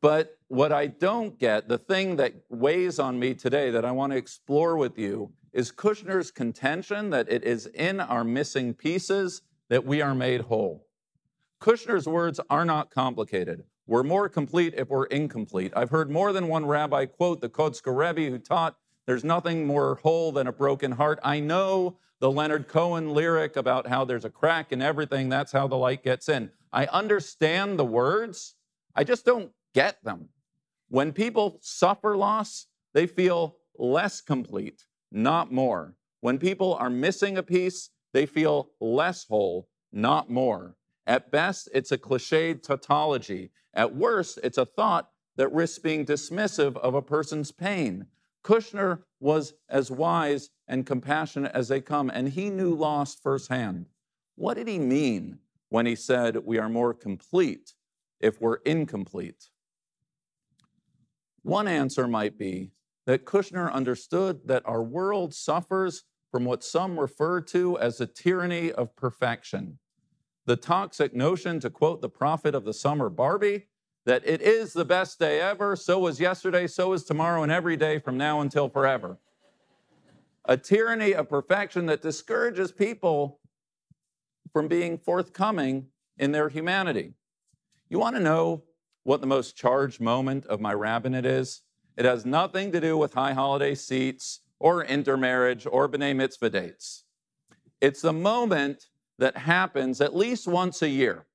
But 0.00 0.36
what 0.48 0.72
I 0.72 0.88
don't 0.88 1.38
get, 1.38 1.68
the 1.68 1.78
thing 1.78 2.16
that 2.16 2.34
weighs 2.50 2.98
on 2.98 3.18
me 3.18 3.34
today 3.34 3.70
that 3.70 3.84
I 3.84 3.92
want 3.92 4.12
to 4.12 4.18
explore 4.18 4.76
with 4.76 4.98
you, 4.98 5.32
is 5.52 5.72
Kushner's 5.72 6.30
contention 6.30 7.10
that 7.10 7.30
it 7.30 7.42
is 7.44 7.66
in 7.66 7.98
our 7.98 8.24
missing 8.24 8.74
pieces 8.74 9.40
that 9.68 9.84
we 9.84 10.00
are 10.02 10.14
made 10.14 10.42
whole. 10.42 10.86
Kushner's 11.60 12.06
words 12.06 12.40
are 12.50 12.64
not 12.64 12.90
complicated. 12.90 13.64
We're 13.86 14.02
more 14.02 14.28
complete 14.28 14.74
if 14.76 14.88
we're 14.88 15.06
incomplete. 15.06 15.72
I've 15.76 15.90
heard 15.90 16.10
more 16.10 16.32
than 16.32 16.48
one 16.48 16.66
rabbi 16.66 17.06
quote 17.06 17.40
the 17.40 17.48
Kotzker 17.48 17.96
Rebbe 17.96 18.30
who 18.30 18.38
taught 18.38 18.76
there's 19.06 19.24
nothing 19.24 19.66
more 19.66 20.00
whole 20.02 20.32
than 20.32 20.48
a 20.48 20.52
broken 20.52 20.92
heart. 20.92 21.20
I 21.22 21.38
know 21.38 21.98
the 22.18 22.30
Leonard 22.30 22.66
Cohen 22.66 23.10
lyric 23.10 23.56
about 23.56 23.86
how 23.86 24.04
there's 24.04 24.24
a 24.24 24.30
crack 24.30 24.72
in 24.72 24.82
everything, 24.82 25.28
that's 25.28 25.52
how 25.52 25.68
the 25.68 25.76
light 25.76 26.02
gets 26.02 26.28
in. 26.28 26.50
I 26.72 26.86
understand 26.86 27.78
the 27.78 27.84
words, 27.84 28.54
I 28.94 29.04
just 29.04 29.24
don't 29.24 29.52
get 29.74 30.02
them. 30.02 30.30
When 30.88 31.12
people 31.12 31.58
suffer 31.60 32.16
loss, 32.16 32.66
they 32.94 33.06
feel 33.06 33.56
less 33.78 34.20
complete, 34.20 34.86
not 35.12 35.52
more. 35.52 35.94
When 36.20 36.38
people 36.38 36.74
are 36.74 36.90
missing 36.90 37.36
a 37.36 37.42
piece, 37.42 37.90
they 38.16 38.24
feel 38.24 38.70
less 38.80 39.26
whole, 39.26 39.68
not 39.92 40.30
more. 40.30 40.74
At 41.06 41.30
best, 41.30 41.68
it's 41.74 41.92
a 41.92 41.98
cliched 41.98 42.62
tautology. 42.62 43.50
At 43.74 43.94
worst, 43.94 44.38
it's 44.42 44.56
a 44.56 44.64
thought 44.64 45.10
that 45.36 45.52
risks 45.52 45.78
being 45.78 46.06
dismissive 46.06 46.78
of 46.78 46.94
a 46.94 47.02
person's 47.02 47.52
pain. 47.52 48.06
Kushner 48.42 49.02
was 49.20 49.52
as 49.68 49.90
wise 49.90 50.48
and 50.66 50.86
compassionate 50.86 51.52
as 51.52 51.68
they 51.68 51.82
come, 51.82 52.08
and 52.08 52.30
he 52.30 52.48
knew 52.48 52.74
loss 52.74 53.14
firsthand. 53.14 53.84
What 54.34 54.54
did 54.54 54.68
he 54.68 54.78
mean 54.78 55.40
when 55.68 55.84
he 55.84 55.94
said 55.94 56.38
we 56.38 56.56
are 56.56 56.70
more 56.70 56.94
complete 56.94 57.74
if 58.18 58.40
we're 58.40 58.62
incomplete? 58.64 59.50
One 61.42 61.68
answer 61.68 62.08
might 62.08 62.38
be 62.38 62.70
that 63.04 63.26
Kushner 63.26 63.70
understood 63.70 64.40
that 64.46 64.62
our 64.64 64.82
world 64.82 65.34
suffers 65.34 66.04
from 66.30 66.44
what 66.44 66.64
some 66.64 66.98
refer 66.98 67.40
to 67.40 67.78
as 67.78 67.98
the 67.98 68.06
tyranny 68.06 68.72
of 68.72 68.94
perfection. 68.96 69.78
The 70.44 70.56
toxic 70.56 71.14
notion, 71.14 71.60
to 71.60 71.70
quote 71.70 72.00
the 72.00 72.08
prophet 72.08 72.54
of 72.54 72.64
the 72.64 72.72
summer, 72.72 73.08
Barbie, 73.08 73.66
that 74.04 74.22
it 74.24 74.40
is 74.40 74.72
the 74.72 74.84
best 74.84 75.18
day 75.18 75.40
ever, 75.40 75.74
so 75.74 75.98
was 75.98 76.20
yesterday, 76.20 76.66
so 76.66 76.92
is 76.92 77.04
tomorrow, 77.04 77.42
and 77.42 77.50
every 77.50 77.76
day 77.76 77.98
from 77.98 78.16
now 78.16 78.40
until 78.40 78.68
forever. 78.68 79.18
A 80.44 80.56
tyranny 80.56 81.12
of 81.12 81.28
perfection 81.28 81.86
that 81.86 82.02
discourages 82.02 82.70
people 82.70 83.40
from 84.52 84.68
being 84.68 84.96
forthcoming 84.96 85.88
in 86.16 86.30
their 86.30 86.48
humanity. 86.48 87.14
You 87.88 87.98
want 87.98 88.14
to 88.14 88.22
know 88.22 88.62
what 89.02 89.20
the 89.20 89.26
most 89.26 89.56
charged 89.56 90.00
moment 90.00 90.46
of 90.46 90.60
my 90.60 90.72
rabbinate 90.72 91.26
is? 91.26 91.62
It 91.96 92.04
has 92.04 92.24
nothing 92.24 92.70
to 92.72 92.80
do 92.80 92.96
with 92.96 93.14
high 93.14 93.32
holiday 93.32 93.74
seats 93.74 94.40
or 94.58 94.84
intermarriage 94.84 95.66
or 95.70 95.88
B'nai 95.88 96.14
Mitzvah 96.14 96.50
dates. 96.50 97.04
It's 97.80 98.02
the 98.02 98.12
moment 98.12 98.88
that 99.18 99.36
happens 99.36 100.00
at 100.00 100.16
least 100.16 100.46
once 100.46 100.82
a 100.82 100.88
year 100.88 101.26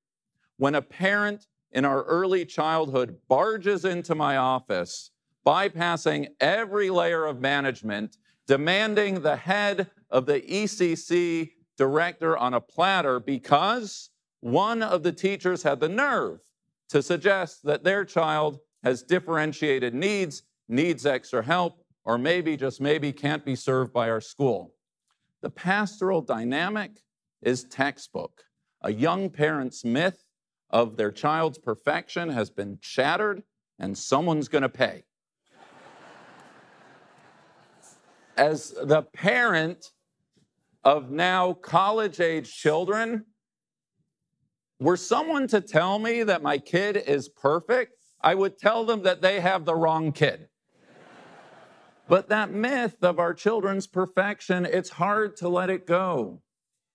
when 0.58 0.76
a 0.76 0.82
parent 0.82 1.48
in 1.72 1.86
our 1.86 2.04
early 2.04 2.46
childhood 2.46 3.18
barges 3.28 3.86
into 3.86 4.14
my 4.14 4.38
office, 4.38 5.12
bypassing 5.46 6.28
every 6.40 6.90
layer 6.90 7.26
of 7.26 7.40
management, 7.40 8.18
demanding 8.48 9.22
the 9.22 9.36
head 9.36 9.90
of 10.10 10.26
the 10.26 10.42
ECC 10.42 11.52
director 11.78 12.38
on 12.38 12.54
a 12.54 12.62
platter 12.62 13.20
because 13.20 14.10
one 14.42 14.84
of 14.84 15.04
the 15.04 15.12
teachers 15.12 15.64
had 15.64 15.80
the 15.80 15.90
nerve 15.90 16.40
to 16.90 17.02
suggest 17.02 17.64
that 17.64 17.84
their 17.84 18.04
child 18.04 18.60
has 18.84 19.04
differentiated 19.04 19.94
needs, 19.94 20.44
needs 20.68 21.06
extra 21.06 21.42
help, 21.42 21.81
or 22.04 22.18
maybe, 22.18 22.58
just 22.58 22.82
maybe, 22.82 23.12
can't 23.12 23.46
be 23.46 23.56
served 23.56 23.94
by 23.94 24.10
our 24.10 24.22
school. 24.22 24.74
The 25.42 25.50
pastoral 25.50 26.22
dynamic 26.22 27.02
is 27.42 27.64
textbook. 27.64 28.44
A 28.82 28.92
young 28.92 29.30
parent's 29.30 29.84
myth 29.86 30.24
of 30.70 30.98
their 30.98 31.12
child's 31.12 31.58
perfection 31.58 32.30
has 32.30 32.50
been 32.50 32.78
shattered, 32.82 33.44
and 33.80 33.98
someone's 33.98 34.48
going 34.48 34.62
to 34.62 34.70
pay. 34.70 35.04
As 38.38 38.74
the 38.84 39.04
parent 39.04 39.92
of 40.84 41.12
now 41.12 41.54
college 41.54 42.20
age 42.20 42.52
children, 42.52 43.26
were 44.80 44.98
someone 44.98 45.48
to 45.48 45.62
tell 45.62 46.00
me 46.00 46.24
that 46.24 46.42
my 46.42 46.58
kid 46.58 46.98
is 46.98 47.30
perfect, 47.30 47.98
I 48.22 48.34
would 48.34 48.58
tell 48.58 48.84
them 48.84 49.04
that 49.04 49.22
they 49.22 49.40
have 49.40 49.66
the 49.66 49.76
wrong 49.76 50.12
kid. 50.12 50.48
But 52.08 52.30
that 52.30 52.52
myth 52.52 53.04
of 53.04 53.20
our 53.20 53.34
children's 53.34 53.88
perfection, 53.88 54.66
it's 54.66 54.92
hard 54.92 55.38
to 55.38 55.50
let 55.50 55.70
it 55.70 55.88
go. 55.88 56.42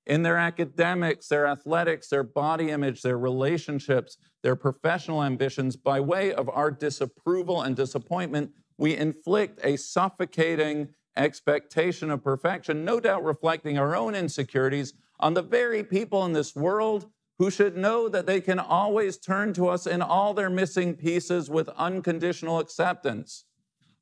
In 0.06 0.22
their 0.22 0.36
academics, 0.36 1.28
their 1.28 1.46
athletics, 1.46 2.08
their 2.08 2.22
body 2.22 2.70
image, 2.70 3.02
their 3.02 3.18
relationships, 3.18 4.18
their 4.42 4.54
professional 4.54 5.24
ambitions, 5.24 5.74
by 5.74 5.98
way 6.00 6.32
of 6.32 6.48
our 6.48 6.70
disapproval 6.70 7.62
and 7.62 7.74
disappointment, 7.74 8.52
we 8.78 8.96
inflict 8.96 9.58
a 9.64 9.76
suffocating 9.76 10.90
expectation 11.16 12.10
of 12.10 12.22
perfection, 12.22 12.84
no 12.84 13.00
doubt 13.00 13.24
reflecting 13.24 13.78
our 13.78 13.96
own 13.96 14.14
insecurities 14.14 14.92
on 15.18 15.34
the 15.34 15.42
very 15.42 15.82
people 15.82 16.24
in 16.24 16.34
this 16.34 16.54
world 16.54 17.06
who 17.38 17.50
should 17.50 17.76
know 17.76 18.08
that 18.08 18.26
they 18.26 18.40
can 18.40 18.58
always 18.58 19.18
turn 19.18 19.52
to 19.54 19.68
us 19.68 19.86
in 19.86 20.02
all 20.02 20.34
their 20.34 20.50
missing 20.50 20.94
pieces 20.94 21.50
with 21.50 21.68
unconditional 21.70 22.58
acceptance. 22.58 23.44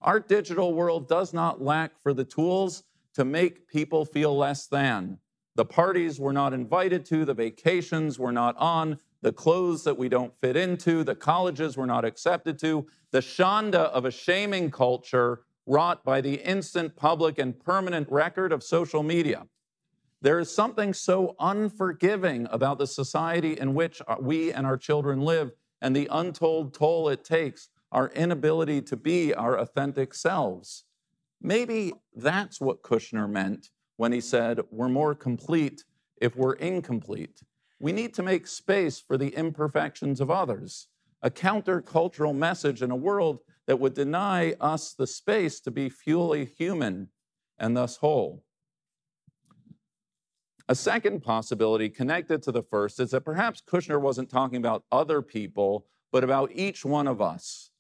Our 0.04 0.20
digital 0.20 0.75
world 0.75 1.08
does 1.08 1.32
not 1.32 1.62
lack 1.62 1.99
for 1.99 2.12
the 2.12 2.26
tools 2.26 2.82
to 3.14 3.25
make 3.25 3.66
people 3.68 4.04
feel 4.04 4.37
less 4.37 4.66
than. 4.66 5.18
The 5.54 5.64
parties 5.64 6.20
we're 6.20 6.32
not 6.32 6.52
invited 6.52 7.06
to, 7.06 7.25
the 7.25 7.32
vacations 7.32 8.18
we're 8.18 8.30
not 8.30 8.54
on, 8.58 8.99
the 9.23 9.32
clothes 9.32 9.82
that 9.84 9.96
we 9.96 10.11
don't 10.11 10.38
fit 10.42 10.58
into, 10.58 11.04
the 11.04 11.14
colleges 11.14 11.78
we're 11.78 11.87
not 11.87 12.04
accepted 12.04 12.58
to, 12.58 12.87
the 13.12 13.20
shanda 13.20 13.84
of 13.92 14.04
a 14.04 14.11
shaming 14.11 14.70
culture 14.70 15.40
wrought 15.64 16.04
by 16.04 16.20
the 16.20 16.34
instant 16.46 16.96
public 16.96 17.38
and 17.38 17.58
permanent 17.58 18.06
record 18.11 18.52
of 18.52 18.62
social 18.62 19.02
media. 19.02 19.46
There 20.20 20.38
is 20.38 20.54
something 20.54 20.92
so 20.92 21.34
unforgiving 21.40 22.46
about 22.50 22.76
the 22.76 22.87
society 22.87 23.58
in 23.58 23.73
which 23.73 24.02
we 24.20 24.52
and 24.52 24.66
our 24.66 24.76
children 24.76 25.23
live 25.23 25.52
and 25.80 25.96
the 25.96 26.08
untold 26.11 26.75
toll 26.75 27.08
it 27.08 27.25
takes 27.25 27.70
our 27.94 28.08
inability 28.08 28.82
to 28.82 28.96
be 28.96 29.32
our 29.32 29.56
authentic 29.56 30.12
selves. 30.12 30.84
Maybe 31.40 31.94
that's 32.14 32.60
what 32.60 32.82
Kushner 32.82 33.30
meant 33.30 33.68
when 33.96 34.12
he 34.12 34.20
said, 34.20 34.60
We're 34.70 34.88
more 34.88 35.14
complete 35.14 35.84
if 36.20 36.36
we're 36.36 36.54
incomplete. 36.54 37.40
We 37.78 37.92
need 37.92 38.12
to 38.14 38.22
make 38.22 38.46
space 38.48 38.98
for 38.98 39.16
the 39.16 39.28
imperfections 39.28 40.20
of 40.20 40.30
others, 40.30 40.88
a 41.22 41.30
countercultural 41.30 42.34
message 42.34 42.82
in 42.82 42.90
a 42.90 42.96
world 42.96 43.38
that 43.66 43.78
would 43.78 43.94
deny 43.94 44.54
us 44.60 44.92
the 44.92 45.06
space 45.06 45.60
to 45.60 45.70
be 45.70 45.88
fully 45.88 46.44
human 46.44 47.08
and 47.58 47.76
thus 47.76 47.96
whole. 47.96 48.42
A 50.68 50.74
second 50.74 51.22
possibility 51.22 51.90
connected 51.90 52.42
to 52.42 52.52
the 52.52 52.62
first 52.62 52.98
is 52.98 53.10
that 53.10 53.20
perhaps 53.20 53.62
Kushner 53.62 54.00
wasn't 54.00 54.30
talking 54.30 54.56
about 54.56 54.84
other 54.90 55.22
people, 55.22 55.86
but 56.10 56.24
about 56.24 56.50
each 56.52 56.84
one 56.84 57.06
of 57.06 57.20
us 57.20 57.70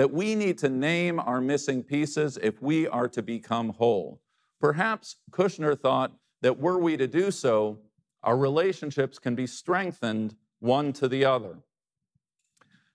that 0.00 0.14
we 0.14 0.34
need 0.34 0.56
to 0.56 0.70
name 0.70 1.20
our 1.20 1.42
missing 1.42 1.82
pieces 1.82 2.38
if 2.42 2.62
we 2.62 2.88
are 2.88 3.06
to 3.06 3.20
become 3.20 3.68
whole. 3.68 4.18
Perhaps 4.58 5.16
Kushner 5.30 5.78
thought 5.78 6.10
that 6.40 6.58
were 6.58 6.78
we 6.78 6.96
to 6.96 7.06
do 7.06 7.30
so, 7.30 7.80
our 8.22 8.38
relationships 8.38 9.18
can 9.18 9.34
be 9.34 9.46
strengthened 9.46 10.36
one 10.58 10.94
to 10.94 11.06
the 11.06 11.26
other. 11.26 11.58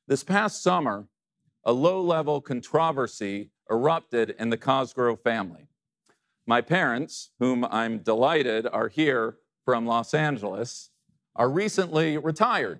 This 0.08 0.24
past 0.24 0.64
summer, 0.64 1.08
a 1.64 1.72
low 1.72 2.02
level 2.02 2.42
controversy 2.42 3.52
erupted 3.70 4.34
in 4.40 4.50
the 4.50 4.58
Cosgrove 4.58 5.22
family. 5.22 5.68
My 6.48 6.60
parents, 6.60 7.30
whom 7.38 7.66
I'm 7.66 8.00
delighted 8.00 8.66
are 8.66 8.88
here 8.88 9.38
from 9.64 9.86
Los 9.86 10.16
Angeles, 10.16 10.90
are 11.36 11.52
recently 11.52 12.18
retired. 12.18 12.80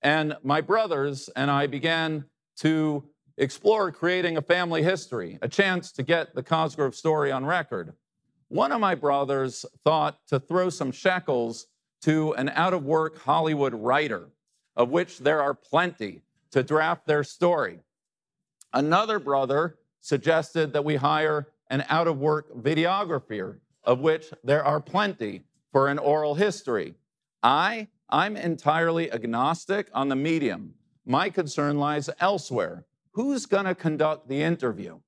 And 0.00 0.36
my 0.44 0.60
brothers 0.60 1.28
and 1.34 1.50
I 1.50 1.66
began 1.66 2.26
to 2.58 3.10
explore 3.36 3.90
creating 3.90 4.36
a 4.36 4.42
family 4.42 4.82
history, 4.82 5.38
a 5.42 5.48
chance 5.48 5.92
to 5.92 6.02
get 6.02 6.34
the 6.34 6.42
Cosgrove 6.42 6.94
story 6.94 7.32
on 7.32 7.44
record. 7.44 7.94
One 8.48 8.72
of 8.72 8.80
my 8.80 8.94
brothers 8.94 9.64
thought 9.84 10.18
to 10.28 10.38
throw 10.38 10.70
some 10.70 10.92
shekels 10.92 11.66
to 12.02 12.32
an 12.34 12.50
out 12.50 12.74
of 12.74 12.84
work 12.84 13.18
Hollywood 13.18 13.74
writer, 13.74 14.28
of 14.76 14.90
which 14.90 15.18
there 15.18 15.42
are 15.42 15.54
plenty, 15.54 16.22
to 16.50 16.62
draft 16.62 17.06
their 17.06 17.24
story. 17.24 17.80
Another 18.72 19.18
brother 19.18 19.78
suggested 20.00 20.72
that 20.72 20.84
we 20.84 20.96
hire 20.96 21.48
an 21.70 21.84
out 21.88 22.06
of 22.06 22.18
work 22.18 22.54
videographer, 22.56 23.58
of 23.82 24.00
which 24.00 24.32
there 24.44 24.64
are 24.64 24.80
plenty, 24.80 25.42
for 25.72 25.88
an 25.88 25.98
oral 25.98 26.36
history. 26.36 26.94
I, 27.42 27.88
I'm 28.08 28.36
entirely 28.36 29.10
agnostic 29.10 29.88
on 29.92 30.08
the 30.08 30.16
medium. 30.16 30.74
My 31.04 31.30
concern 31.30 31.78
lies 31.78 32.08
elsewhere. 32.20 32.84
Who's 33.14 33.46
going 33.46 33.66
to 33.66 33.76
conduct 33.76 34.28
the 34.28 34.42
interview? 34.42 34.98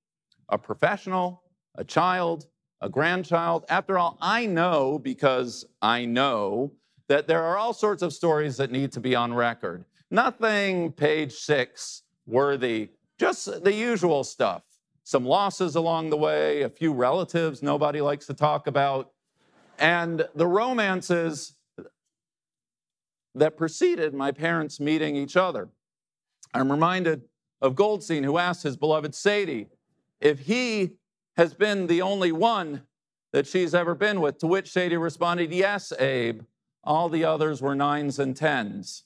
A 0.49 0.57
professional, 0.57 1.43
a 1.75 1.83
child, 1.83 2.47
a 2.81 2.89
grandchild? 2.89 3.65
After 3.69 3.99
all, 3.99 4.17
I 4.21 4.47
know 4.47 5.01
because 5.01 5.65
I 5.83 6.05
know 6.05 6.73
that 7.09 7.27
there 7.27 7.43
are 7.43 7.57
all 7.57 7.73
sorts 7.73 8.03
of 8.03 8.13
stories 8.13 8.57
that 8.59 8.71
need 8.71 8.93
to 8.93 9.01
be 9.01 9.17
on 9.17 9.35
record. 9.35 9.85
Nothing 10.09 10.93
page 10.93 11.33
six 11.33 12.03
worthy, 12.27 12.91
just 13.19 13.65
the 13.65 13.73
usual 13.73 14.23
stuff. 14.23 14.63
Some 15.03 15.25
losses 15.25 15.75
along 15.75 16.11
the 16.11 16.17
way, 16.17 16.63
a 16.63 16.69
few 16.69 16.93
relatives 16.93 17.61
nobody 17.61 18.01
likes 18.01 18.27
to 18.27 18.35
talk 18.35 18.69
about, 18.69 19.11
and 19.81 20.29
the 20.35 20.47
romances 20.47 21.55
that 23.35 23.57
preceded 23.57 24.15
my 24.15 24.31
parents 24.31 24.79
meeting 24.79 25.17
each 25.17 25.37
other. 25.37 25.71
I'm 26.55 26.71
reminded 26.71 27.23
of 27.61 27.75
Goldstein, 27.75 28.25
who 28.25 28.39
asked 28.39 28.63
his 28.63 28.77
beloved 28.77 29.15
Sadie 29.15 29.69
if 30.21 30.41
he 30.41 30.93
has 31.37 31.55
been 31.55 31.87
the 31.87 32.03
only 32.03 32.33
one 32.33 32.83
that 33.33 33.47
she's 33.47 33.75
ever 33.75 33.95
been 33.95 34.21
with, 34.21 34.39
to 34.39 34.47
which 34.47 34.71
Sadie 34.71 34.97
responded, 34.97 35.53
Yes, 35.53 35.93
Abe. 35.99 36.43
All 36.85 37.09
the 37.09 37.25
others 37.25 37.61
were 37.61 37.75
nines 37.75 38.19
and 38.19 38.37
tens. 38.37 39.05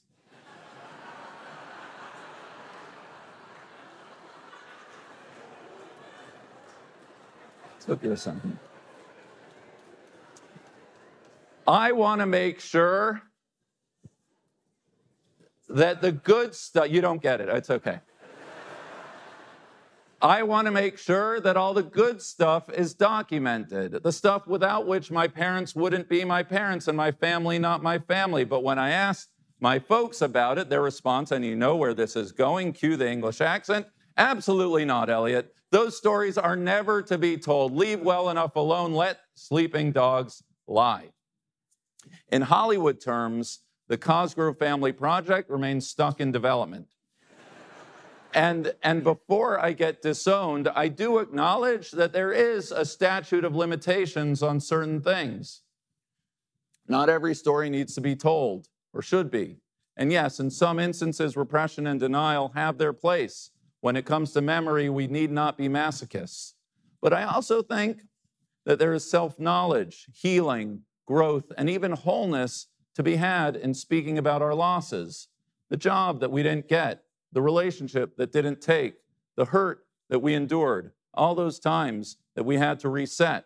Took 7.85 8.03
you 8.03 8.15
second. 8.15 8.59
I 11.67 11.91
want 11.91 12.21
to 12.21 12.27
make 12.27 12.59
sure 12.59 13.21
that 15.67 16.01
the 16.01 16.11
good 16.11 16.53
stuff, 16.53 16.89
you 16.89 17.01
don't 17.01 17.21
get 17.21 17.41
it, 17.41 17.49
it's 17.49 17.69
okay. 17.69 17.99
I 20.21 20.43
want 20.43 20.65
to 20.65 20.71
make 20.71 20.99
sure 20.99 21.39
that 21.39 21.57
all 21.57 21.73
the 21.73 21.81
good 21.81 22.21
stuff 22.21 22.69
is 22.69 22.93
documented, 22.93 24.03
the 24.03 24.11
stuff 24.11 24.45
without 24.45 24.85
which 24.85 25.09
my 25.09 25.27
parents 25.27 25.73
wouldn't 25.73 26.09
be 26.09 26.23
my 26.23 26.43
parents 26.43 26.87
and 26.87 26.95
my 26.95 27.11
family 27.11 27.57
not 27.57 27.81
my 27.81 27.97
family. 27.97 28.43
But 28.43 28.63
when 28.63 28.77
I 28.77 28.91
asked 28.91 29.29
my 29.59 29.79
folks 29.79 30.21
about 30.21 30.59
it, 30.59 30.69
their 30.69 30.83
response, 30.83 31.31
and 31.31 31.43
you 31.43 31.55
know 31.55 31.75
where 31.75 31.95
this 31.95 32.15
is 32.15 32.31
going, 32.31 32.73
cue 32.73 32.97
the 32.97 33.09
English 33.09 33.41
accent, 33.41 33.87
absolutely 34.15 34.85
not, 34.85 35.09
Elliot. 35.09 35.55
Those 35.71 35.97
stories 35.97 36.37
are 36.37 36.55
never 36.55 37.01
to 37.03 37.17
be 37.17 37.37
told. 37.37 37.73
Leave 37.73 38.01
well 38.01 38.29
enough 38.29 38.55
alone, 38.55 38.93
let 38.93 39.21
sleeping 39.33 39.91
dogs 39.91 40.43
lie. 40.67 41.09
In 42.31 42.43
Hollywood 42.43 43.01
terms, 43.01 43.61
the 43.87 43.97
Cosgrove 43.97 44.59
Family 44.59 44.91
Project 44.91 45.49
remains 45.49 45.87
stuck 45.87 46.19
in 46.21 46.31
development. 46.31 46.87
And, 48.33 48.73
and 48.81 49.03
before 49.03 49.59
I 49.59 49.73
get 49.73 50.01
disowned, 50.01 50.69
I 50.69 50.87
do 50.87 51.19
acknowledge 51.19 51.91
that 51.91 52.13
there 52.13 52.31
is 52.31 52.71
a 52.71 52.85
statute 52.85 53.43
of 53.43 53.55
limitations 53.55 54.41
on 54.41 54.59
certain 54.59 55.01
things. 55.01 55.61
Not 56.87 57.09
every 57.09 57.35
story 57.35 57.69
needs 57.69 57.93
to 57.95 58.01
be 58.01 58.15
told, 58.15 58.67
or 58.93 59.01
should 59.01 59.29
be. 59.29 59.57
And 59.97 60.11
yes, 60.11 60.39
in 60.39 60.49
some 60.49 60.79
instances, 60.79 61.35
repression 61.35 61.85
and 61.85 61.99
denial 61.99 62.51
have 62.55 62.77
their 62.77 62.93
place. 62.93 63.51
When 63.81 63.95
it 63.95 64.05
comes 64.05 64.31
to 64.33 64.41
memory, 64.41 64.89
we 64.89 65.07
need 65.07 65.31
not 65.31 65.57
be 65.57 65.67
masochists. 65.67 66.53
But 67.01 67.13
I 67.13 67.23
also 67.23 67.61
think 67.61 68.03
that 68.65 68.79
there 68.79 68.93
is 68.93 69.09
self 69.09 69.39
knowledge, 69.39 70.07
healing, 70.13 70.83
growth, 71.05 71.51
and 71.57 71.69
even 71.69 71.91
wholeness 71.93 72.67
to 72.95 73.03
be 73.03 73.15
had 73.15 73.55
in 73.55 73.73
speaking 73.73 74.17
about 74.17 74.41
our 74.41 74.53
losses, 74.53 75.27
the 75.69 75.77
job 75.77 76.19
that 76.19 76.31
we 76.31 76.43
didn't 76.43 76.67
get, 76.67 77.03
the 77.31 77.41
relationship 77.41 78.17
that 78.17 78.31
didn't 78.31 78.61
take, 78.61 78.95
the 79.35 79.45
hurt 79.45 79.85
that 80.09 80.19
we 80.19 80.33
endured, 80.33 80.91
all 81.13 81.35
those 81.35 81.59
times 81.59 82.17
that 82.35 82.43
we 82.43 82.57
had 82.57 82.79
to 82.79 82.89
reset. 82.89 83.45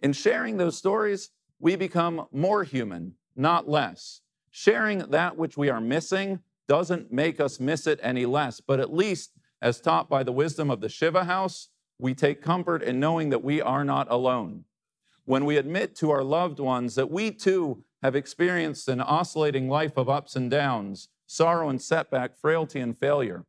In 0.00 0.12
sharing 0.12 0.56
those 0.56 0.76
stories, 0.76 1.30
we 1.58 1.76
become 1.76 2.26
more 2.32 2.64
human, 2.64 3.14
not 3.34 3.68
less. 3.68 4.20
Sharing 4.50 4.98
that 4.98 5.36
which 5.36 5.56
we 5.56 5.68
are 5.68 5.80
missing 5.80 6.40
doesn't 6.68 7.12
make 7.12 7.40
us 7.40 7.60
miss 7.60 7.86
it 7.86 8.00
any 8.02 8.26
less, 8.26 8.60
but 8.60 8.80
at 8.80 8.92
least, 8.92 9.32
as 9.62 9.80
taught 9.80 10.08
by 10.08 10.22
the 10.22 10.32
wisdom 10.32 10.70
of 10.70 10.80
the 10.80 10.88
Shiva 10.88 11.24
house, 11.24 11.68
we 11.98 12.14
take 12.14 12.42
comfort 12.42 12.82
in 12.82 13.00
knowing 13.00 13.30
that 13.30 13.44
we 13.44 13.62
are 13.62 13.84
not 13.84 14.10
alone. 14.10 14.64
When 15.24 15.44
we 15.44 15.56
admit 15.56 15.96
to 15.96 16.10
our 16.10 16.22
loved 16.22 16.60
ones 16.60 16.94
that 16.94 17.10
we 17.10 17.30
too 17.30 17.84
have 18.02 18.14
experienced 18.14 18.88
an 18.88 19.00
oscillating 19.00 19.68
life 19.68 19.96
of 19.96 20.08
ups 20.08 20.36
and 20.36 20.50
downs, 20.50 21.08
sorrow 21.26 21.68
and 21.68 21.80
setback, 21.80 22.36
frailty 22.36 22.80
and 22.80 22.96
failure. 22.96 23.44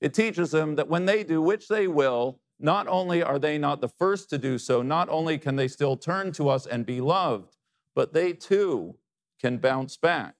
It 0.00 0.14
teaches 0.14 0.50
them 0.50 0.76
that 0.76 0.88
when 0.88 1.06
they 1.06 1.24
do, 1.24 1.40
which 1.40 1.68
they 1.68 1.88
will, 1.88 2.40
not 2.58 2.86
only 2.88 3.22
are 3.22 3.38
they 3.38 3.58
not 3.58 3.80
the 3.80 3.88
first 3.88 4.30
to 4.30 4.38
do 4.38 4.58
so, 4.58 4.82
not 4.82 5.08
only 5.08 5.38
can 5.38 5.56
they 5.56 5.68
still 5.68 5.96
turn 5.96 6.32
to 6.32 6.48
us 6.48 6.66
and 6.66 6.86
be 6.86 7.00
loved, 7.00 7.56
but 7.94 8.12
they 8.12 8.32
too 8.32 8.96
can 9.40 9.58
bounce 9.58 9.96
back. 9.96 10.34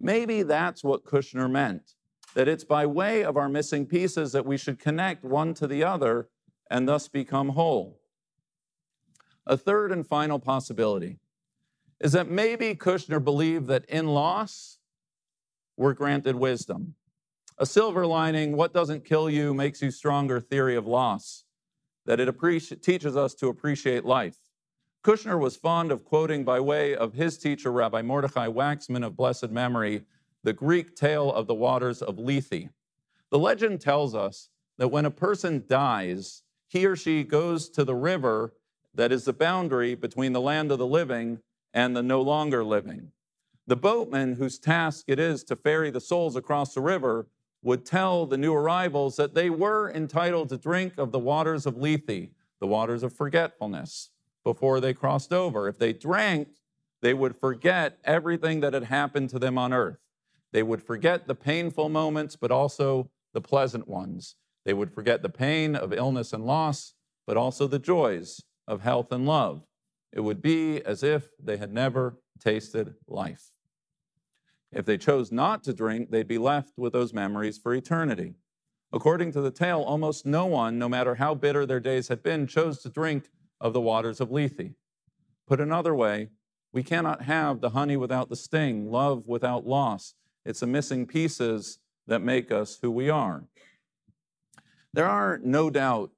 Maybe 0.00 0.42
that's 0.42 0.82
what 0.82 1.04
Kushner 1.04 1.50
meant 1.50 1.94
that 2.34 2.48
it's 2.48 2.64
by 2.64 2.86
way 2.86 3.22
of 3.22 3.36
our 3.36 3.48
missing 3.48 3.86
pieces 3.86 4.32
that 4.32 4.46
we 4.46 4.56
should 4.56 4.78
connect 4.78 5.22
one 5.22 5.54
to 5.54 5.66
the 5.66 5.84
other 5.84 6.28
and 6.70 6.88
thus 6.88 7.08
become 7.08 7.50
whole. 7.50 8.00
A 9.46 9.56
third 9.56 9.92
and 9.92 10.06
final 10.06 10.38
possibility 10.38 11.18
is 12.00 12.12
that 12.12 12.30
maybe 12.30 12.74
Kushner 12.74 13.22
believed 13.22 13.66
that 13.66 13.84
in 13.84 14.06
loss, 14.08 14.78
we're 15.82 15.92
granted 15.94 16.36
wisdom. 16.36 16.94
A 17.58 17.66
silver 17.66 18.06
lining, 18.06 18.56
what 18.56 18.72
doesn't 18.72 19.04
kill 19.04 19.28
you 19.28 19.52
makes 19.52 19.82
you 19.82 19.90
stronger 19.90 20.40
theory 20.40 20.76
of 20.76 20.86
loss, 20.86 21.42
that 22.06 22.20
it 22.20 22.28
appreci- 22.28 22.80
teaches 22.80 23.16
us 23.16 23.34
to 23.34 23.48
appreciate 23.48 24.04
life. 24.04 24.36
Kushner 25.04 25.40
was 25.40 25.56
fond 25.56 25.90
of 25.90 26.04
quoting 26.04 26.44
by 26.44 26.60
way 26.60 26.94
of 26.94 27.14
his 27.14 27.36
teacher, 27.36 27.72
Rabbi 27.72 28.00
Mordechai 28.00 28.46
Waxman 28.46 29.04
of 29.04 29.16
blessed 29.16 29.50
memory, 29.50 30.04
the 30.44 30.52
Greek 30.52 30.94
tale 30.94 31.32
of 31.32 31.48
the 31.48 31.54
waters 31.54 32.00
of 32.00 32.16
Lethe. 32.16 32.68
The 33.30 33.38
legend 33.38 33.80
tells 33.80 34.14
us 34.14 34.50
that 34.78 34.92
when 34.92 35.04
a 35.04 35.10
person 35.10 35.64
dies, 35.68 36.44
he 36.68 36.86
or 36.86 36.94
she 36.94 37.24
goes 37.24 37.68
to 37.70 37.84
the 37.84 37.96
river 37.96 38.52
that 38.94 39.10
is 39.10 39.24
the 39.24 39.32
boundary 39.32 39.96
between 39.96 40.32
the 40.32 40.40
land 40.40 40.70
of 40.70 40.78
the 40.78 40.86
living 40.86 41.40
and 41.74 41.96
the 41.96 42.04
no 42.04 42.22
longer 42.22 42.62
living. 42.62 43.10
The 43.66 43.76
boatman, 43.76 44.34
whose 44.34 44.58
task 44.58 45.04
it 45.06 45.20
is 45.20 45.44
to 45.44 45.56
ferry 45.56 45.90
the 45.90 46.00
souls 46.00 46.34
across 46.34 46.74
the 46.74 46.80
river, 46.80 47.28
would 47.62 47.86
tell 47.86 48.26
the 48.26 48.36
new 48.36 48.52
arrivals 48.52 49.16
that 49.16 49.34
they 49.34 49.48
were 49.48 49.90
entitled 49.90 50.48
to 50.48 50.58
drink 50.58 50.94
of 50.98 51.12
the 51.12 51.18
waters 51.18 51.64
of 51.64 51.76
Lethe, 51.76 52.30
the 52.60 52.66
waters 52.66 53.04
of 53.04 53.12
forgetfulness, 53.12 54.10
before 54.42 54.80
they 54.80 54.92
crossed 54.92 55.32
over. 55.32 55.68
If 55.68 55.78
they 55.78 55.92
drank, 55.92 56.48
they 57.02 57.14
would 57.14 57.36
forget 57.36 57.98
everything 58.04 58.60
that 58.60 58.74
had 58.74 58.84
happened 58.84 59.30
to 59.30 59.38
them 59.38 59.56
on 59.58 59.72
earth. 59.72 59.98
They 60.52 60.64
would 60.64 60.82
forget 60.82 61.28
the 61.28 61.36
painful 61.36 61.88
moments, 61.88 62.34
but 62.34 62.50
also 62.50 63.10
the 63.32 63.40
pleasant 63.40 63.86
ones. 63.86 64.34
They 64.64 64.74
would 64.74 64.92
forget 64.92 65.22
the 65.22 65.28
pain 65.28 65.76
of 65.76 65.92
illness 65.92 66.32
and 66.32 66.44
loss, 66.44 66.94
but 67.26 67.36
also 67.36 67.68
the 67.68 67.78
joys 67.78 68.42
of 68.66 68.82
health 68.82 69.12
and 69.12 69.24
love. 69.24 69.62
It 70.12 70.20
would 70.20 70.42
be 70.42 70.84
as 70.84 71.02
if 71.02 71.30
they 71.42 71.56
had 71.56 71.72
never 71.72 72.18
tasted 72.40 72.94
life. 73.06 73.51
If 74.72 74.86
they 74.86 74.96
chose 74.96 75.30
not 75.30 75.62
to 75.64 75.74
drink, 75.74 76.10
they'd 76.10 76.26
be 76.26 76.38
left 76.38 76.78
with 76.78 76.92
those 76.92 77.12
memories 77.12 77.58
for 77.58 77.74
eternity. 77.74 78.34
According 78.92 79.32
to 79.32 79.40
the 79.40 79.50
tale, 79.50 79.80
almost 79.82 80.26
no 80.26 80.46
one, 80.46 80.78
no 80.78 80.88
matter 80.88 81.16
how 81.16 81.34
bitter 81.34 81.66
their 81.66 81.80
days 81.80 82.08
had 82.08 82.22
been, 82.22 82.46
chose 82.46 82.82
to 82.82 82.88
drink 82.88 83.28
of 83.60 83.72
the 83.72 83.80
waters 83.80 84.20
of 84.20 84.30
Lethe. 84.30 84.72
Put 85.46 85.60
another 85.60 85.94
way, 85.94 86.30
We 86.72 86.82
cannot 86.82 87.22
have 87.22 87.60
the 87.60 87.70
honey 87.70 87.96
without 87.98 88.30
the 88.30 88.36
sting, 88.36 88.90
love 88.90 89.24
without 89.26 89.66
loss. 89.66 90.14
It's 90.44 90.60
the 90.60 90.66
missing 90.66 91.06
pieces 91.06 91.78
that 92.06 92.22
make 92.22 92.50
us 92.50 92.78
who 92.80 92.90
we 92.90 93.10
are. 93.10 93.44
There 94.94 95.08
are 95.08 95.38
no 95.42 95.70
doubt 95.70 96.10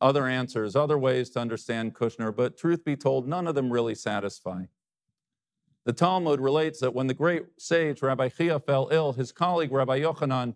other 0.00 0.26
answers, 0.26 0.76
other 0.76 0.96
ways 0.96 1.30
to 1.30 1.40
understand 1.40 1.94
Kushner, 1.94 2.34
but 2.34 2.56
truth 2.56 2.84
be 2.84 2.96
told, 2.96 3.28
none 3.28 3.46
of 3.46 3.54
them 3.54 3.72
really 3.72 3.94
satisfy. 3.94 4.64
The 5.86 5.92
Talmud 5.92 6.40
relates 6.40 6.80
that 6.80 6.94
when 6.94 7.06
the 7.06 7.14
great 7.14 7.46
sage 7.58 8.02
Rabbi 8.02 8.28
Chiya 8.28 8.64
fell 8.64 8.88
ill, 8.92 9.12
his 9.14 9.32
colleague 9.32 9.72
Rabbi 9.72 10.00
Yochanan 10.00 10.54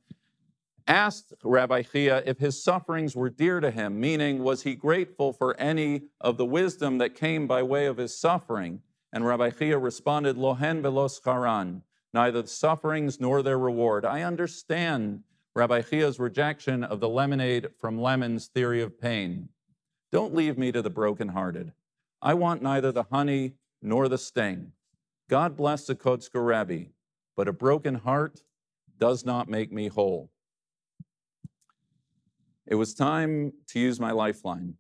asked 0.87 1.33
Rabbi 1.43 1.83
Chiya 1.83 2.23
if 2.27 2.39
his 2.39 2.63
sufferings 2.63 3.17
were 3.17 3.31
dear 3.31 3.61
to 3.61 3.71
him, 3.71 3.99
meaning, 3.99 4.43
was 4.43 4.63
he 4.63 4.75
grateful 4.75 5.33
for 5.33 5.59
any 5.59 6.03
of 6.21 6.37
the 6.37 6.45
wisdom 6.45 6.99
that 6.99 7.15
came 7.15 7.47
by 7.47 7.63
way 7.63 7.87
of 7.87 7.97
his 7.97 8.17
suffering? 8.17 8.83
And 9.13 9.25
Rabbi 9.25 9.51
Chiya 9.51 9.83
responded, 9.83 10.37
Lohen 10.37 10.83
velos 10.83 11.23
charan, 11.23 11.83
neither 12.13 12.43
the 12.43 12.49
sufferings 12.49 13.19
nor 13.19 13.43
their 13.43 13.59
reward. 13.59 14.05
I 14.05 14.23
understand 14.23 15.23
Rabbi 15.55 15.81
Chiya's 15.83 16.19
rejection 16.19 16.85
of 16.85 17.01
the 17.01 17.09
lemonade 17.09 17.69
from 17.79 17.99
Lemon's 17.99 18.49
theory 18.49 18.83
of 18.83 19.01
pain. 19.01 19.49
Don't 20.13 20.35
leave 20.35 20.59
me 20.59 20.71
to 20.73 20.83
the 20.83 20.91
brokenhearted. 20.91 21.73
I 22.21 22.35
want 22.35 22.63
neither 22.63 22.93
the 22.93 23.05
honey 23.05 23.55
nor 23.81 24.09
the 24.09 24.19
sting. 24.19 24.73
God 25.35 25.57
bless 25.57 25.85
the 25.85 25.97
Kotzker 25.97 26.47
Rebbe, 26.47 26.91
but 27.37 27.49
a 27.49 27.53
broken 27.53 27.97
heart 27.97 28.43
does 29.01 29.27
not 29.27 29.49
make 29.49 29.73
me 29.73 29.89
whole. 29.89 30.31
It 32.69 32.77
was 32.77 32.95
time 32.95 33.53
to 33.67 33.81
use 33.81 33.99
my 33.99 34.13
lifeline, 34.13 34.75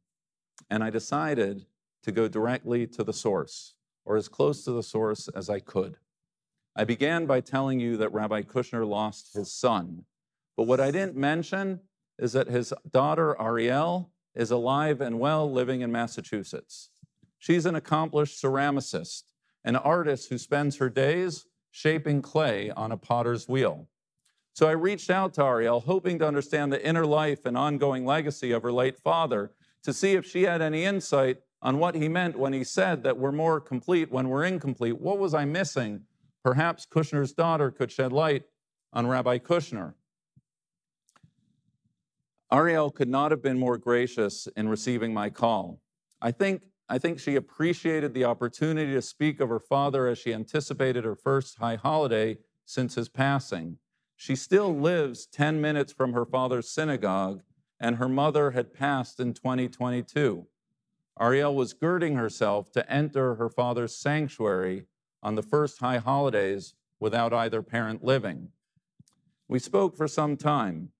and 0.70 0.84
I 0.84 0.90
decided 0.90 1.66
to 2.04 2.12
go 2.12 2.28
directly 2.28 2.86
to 2.86 3.02
the 3.02 3.12
source, 3.12 3.74
or 4.04 4.14
as 4.14 4.28
close 4.28 4.64
to 4.64 4.70
the 4.70 4.84
source 4.84 5.26
as 5.26 5.50
I 5.50 5.58
could. 5.58 5.96
I 6.76 6.84
began 6.84 7.26
by 7.26 7.40
telling 7.40 7.80
you 7.80 7.96
that 7.96 8.12
Rabbi 8.12 8.42
Kushner 8.42 8.86
lost 8.86 9.34
his 9.34 9.52
son 9.52 10.04
but 10.56 10.68
what 10.68 10.78
I 10.78 10.92
didn't 10.92 11.16
mention 11.16 11.80
is 12.16 12.32
that 12.34 12.46
his 12.46 12.72
daughter, 12.92 13.34
Ariel, 13.42 14.12
is 14.36 14.52
alive 14.52 15.00
and 15.00 15.18
well 15.18 15.50
living 15.50 15.80
in 15.80 15.90
Massachusetts. 15.90 16.90
She's 17.40 17.66
an 17.66 17.74
accomplished 17.74 18.40
ceramicist, 18.40 19.24
an 19.64 19.76
artist 19.76 20.28
who 20.28 20.38
spends 20.38 20.76
her 20.76 20.88
days 20.88 21.46
shaping 21.70 22.22
clay 22.22 22.70
on 22.70 22.92
a 22.92 22.96
potter's 22.96 23.48
wheel. 23.48 23.88
So 24.52 24.68
I 24.68 24.72
reached 24.72 25.10
out 25.10 25.34
to 25.34 25.44
Ariel, 25.44 25.80
hoping 25.80 26.20
to 26.20 26.28
understand 26.28 26.72
the 26.72 26.86
inner 26.86 27.04
life 27.04 27.44
and 27.44 27.56
ongoing 27.56 28.06
legacy 28.06 28.52
of 28.52 28.62
her 28.62 28.72
late 28.72 29.00
father, 29.00 29.50
to 29.82 29.92
see 29.92 30.12
if 30.12 30.24
she 30.24 30.44
had 30.44 30.62
any 30.62 30.84
insight 30.84 31.38
on 31.60 31.78
what 31.78 31.94
he 31.94 32.08
meant 32.08 32.38
when 32.38 32.52
he 32.52 32.62
said 32.62 33.02
that 33.02 33.18
we're 33.18 33.32
more 33.32 33.60
complete 33.60 34.12
when 34.12 34.28
we're 34.28 34.44
incomplete. 34.44 35.00
What 35.00 35.18
was 35.18 35.34
I 35.34 35.44
missing? 35.44 36.02
Perhaps 36.44 36.86
Kushner's 36.86 37.32
daughter 37.32 37.70
could 37.70 37.90
shed 37.90 38.12
light 38.12 38.44
on 38.92 39.06
Rabbi 39.06 39.38
Kushner. 39.38 39.94
Ariel 42.52 42.90
could 42.90 43.08
not 43.08 43.32
have 43.32 43.42
been 43.42 43.58
more 43.58 43.78
gracious 43.78 44.46
in 44.56 44.68
receiving 44.68 45.12
my 45.12 45.30
call. 45.30 45.80
I 46.20 46.30
think, 46.30 46.62
I 46.88 46.98
think 46.98 47.18
she 47.18 47.34
appreciated 47.34 48.12
the 48.12 48.24
opportunity 48.24 48.92
to 48.92 49.02
speak 49.02 49.40
of 49.40 49.48
her 49.48 49.60
father 49.60 50.06
as 50.06 50.18
she 50.18 50.34
anticipated 50.34 51.04
her 51.04 51.16
first 51.16 51.58
high 51.58 51.76
holiday 51.76 52.38
since 52.64 52.94
his 52.94 53.08
passing. 53.08 53.78
She 54.16 54.36
still 54.36 54.74
lives 54.74 55.26
10 55.26 55.60
minutes 55.60 55.92
from 55.92 56.12
her 56.12 56.24
father's 56.24 56.68
synagogue, 56.68 57.42
and 57.80 57.96
her 57.96 58.08
mother 58.08 58.52
had 58.52 58.74
passed 58.74 59.18
in 59.18 59.34
2022. 59.34 60.46
Ariel 61.20 61.54
was 61.54 61.72
girding 61.72 62.16
herself 62.16 62.70
to 62.72 62.90
enter 62.90 63.36
her 63.36 63.48
father's 63.48 63.96
sanctuary 63.96 64.84
on 65.22 65.34
the 65.34 65.42
first 65.42 65.80
high 65.80 65.98
holidays 65.98 66.74
without 67.00 67.32
either 67.32 67.62
parent 67.62 68.04
living. 68.04 68.48
We 69.48 69.58
spoke 69.58 69.96
for 69.96 70.08
some 70.08 70.36
time 70.36 70.90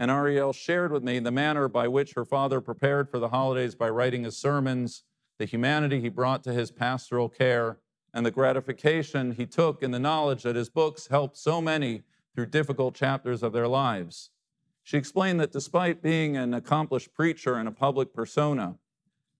and 0.00 0.10
Ariel 0.10 0.54
shared 0.54 0.92
with 0.92 1.04
me 1.04 1.18
the 1.18 1.30
manner 1.30 1.68
by 1.68 1.86
which 1.86 2.14
her 2.14 2.24
father 2.24 2.62
prepared 2.62 3.10
for 3.10 3.18
the 3.18 3.28
holidays 3.28 3.74
by 3.74 3.90
writing 3.90 4.24
his 4.24 4.34
sermons, 4.34 5.04
the 5.40 5.46
humanity 5.46 6.02
he 6.02 6.10
brought 6.10 6.44
to 6.44 6.52
his 6.52 6.70
pastoral 6.70 7.30
care, 7.30 7.78
and 8.12 8.26
the 8.26 8.30
gratification 8.30 9.32
he 9.32 9.46
took 9.46 9.82
in 9.82 9.90
the 9.90 9.98
knowledge 9.98 10.42
that 10.42 10.54
his 10.54 10.68
books 10.68 11.06
helped 11.06 11.38
so 11.38 11.62
many 11.62 12.02
through 12.34 12.44
difficult 12.44 12.94
chapters 12.94 13.42
of 13.42 13.54
their 13.54 13.66
lives. 13.66 14.28
She 14.82 14.98
explained 14.98 15.40
that 15.40 15.50
despite 15.50 16.02
being 16.02 16.36
an 16.36 16.52
accomplished 16.52 17.14
preacher 17.14 17.54
and 17.54 17.66
a 17.66 17.72
public 17.72 18.12
persona, 18.12 18.76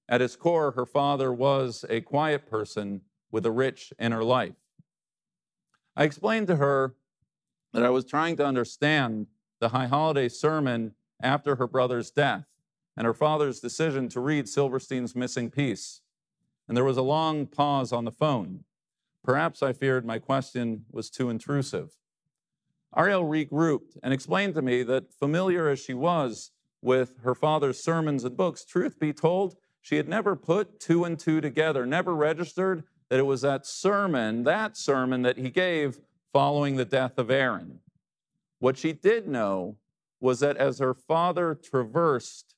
at 0.08 0.22
his 0.22 0.36
core, 0.36 0.70
her 0.70 0.86
father 0.86 1.34
was 1.34 1.84
a 1.90 2.00
quiet 2.00 2.48
person 2.48 3.02
with 3.30 3.44
a 3.44 3.50
rich 3.50 3.92
inner 3.98 4.24
life. 4.24 4.56
I 5.94 6.04
explained 6.04 6.46
to 6.46 6.56
her 6.56 6.94
that 7.74 7.84
I 7.84 7.90
was 7.90 8.06
trying 8.06 8.36
to 8.38 8.46
understand 8.46 9.26
the 9.60 9.68
High 9.68 9.86
Holiday 9.86 10.30
sermon 10.30 10.94
after 11.22 11.56
her 11.56 11.66
brother's 11.66 12.10
death 12.10 12.46
and 13.00 13.06
her 13.06 13.14
father's 13.14 13.60
decision 13.60 14.10
to 14.10 14.20
read 14.20 14.46
Silverstein's 14.46 15.16
missing 15.16 15.48
piece. 15.50 16.02
And 16.68 16.76
there 16.76 16.84
was 16.84 16.98
a 16.98 17.02
long 17.02 17.46
pause 17.46 17.94
on 17.94 18.04
the 18.04 18.12
phone. 18.12 18.64
Perhaps 19.24 19.62
I 19.62 19.72
feared 19.72 20.04
my 20.04 20.18
question 20.18 20.84
was 20.92 21.08
too 21.08 21.30
intrusive. 21.30 21.96
Ariel 22.94 23.24
regrouped 23.24 23.96
and 24.02 24.12
explained 24.12 24.52
to 24.52 24.60
me 24.60 24.82
that, 24.82 25.14
familiar 25.14 25.66
as 25.70 25.78
she 25.78 25.94
was 25.94 26.50
with 26.82 27.14
her 27.22 27.34
father's 27.34 27.82
sermons 27.82 28.22
and 28.22 28.36
books, 28.36 28.66
truth 28.66 28.98
be 29.00 29.14
told, 29.14 29.56
she 29.80 29.96
had 29.96 30.06
never 30.06 30.36
put 30.36 30.78
two 30.78 31.04
and 31.04 31.18
two 31.18 31.40
together, 31.40 31.86
never 31.86 32.14
registered 32.14 32.84
that 33.08 33.18
it 33.18 33.24
was 33.24 33.40
that 33.40 33.64
sermon, 33.64 34.42
that 34.42 34.76
sermon 34.76 35.22
that 35.22 35.38
he 35.38 35.48
gave 35.48 36.00
following 36.34 36.76
the 36.76 36.84
death 36.84 37.16
of 37.16 37.30
Aaron. 37.30 37.78
What 38.58 38.76
she 38.76 38.92
did 38.92 39.26
know 39.26 39.78
was 40.20 40.40
that 40.40 40.58
as 40.58 40.80
her 40.80 40.92
father 40.92 41.54
traversed 41.54 42.56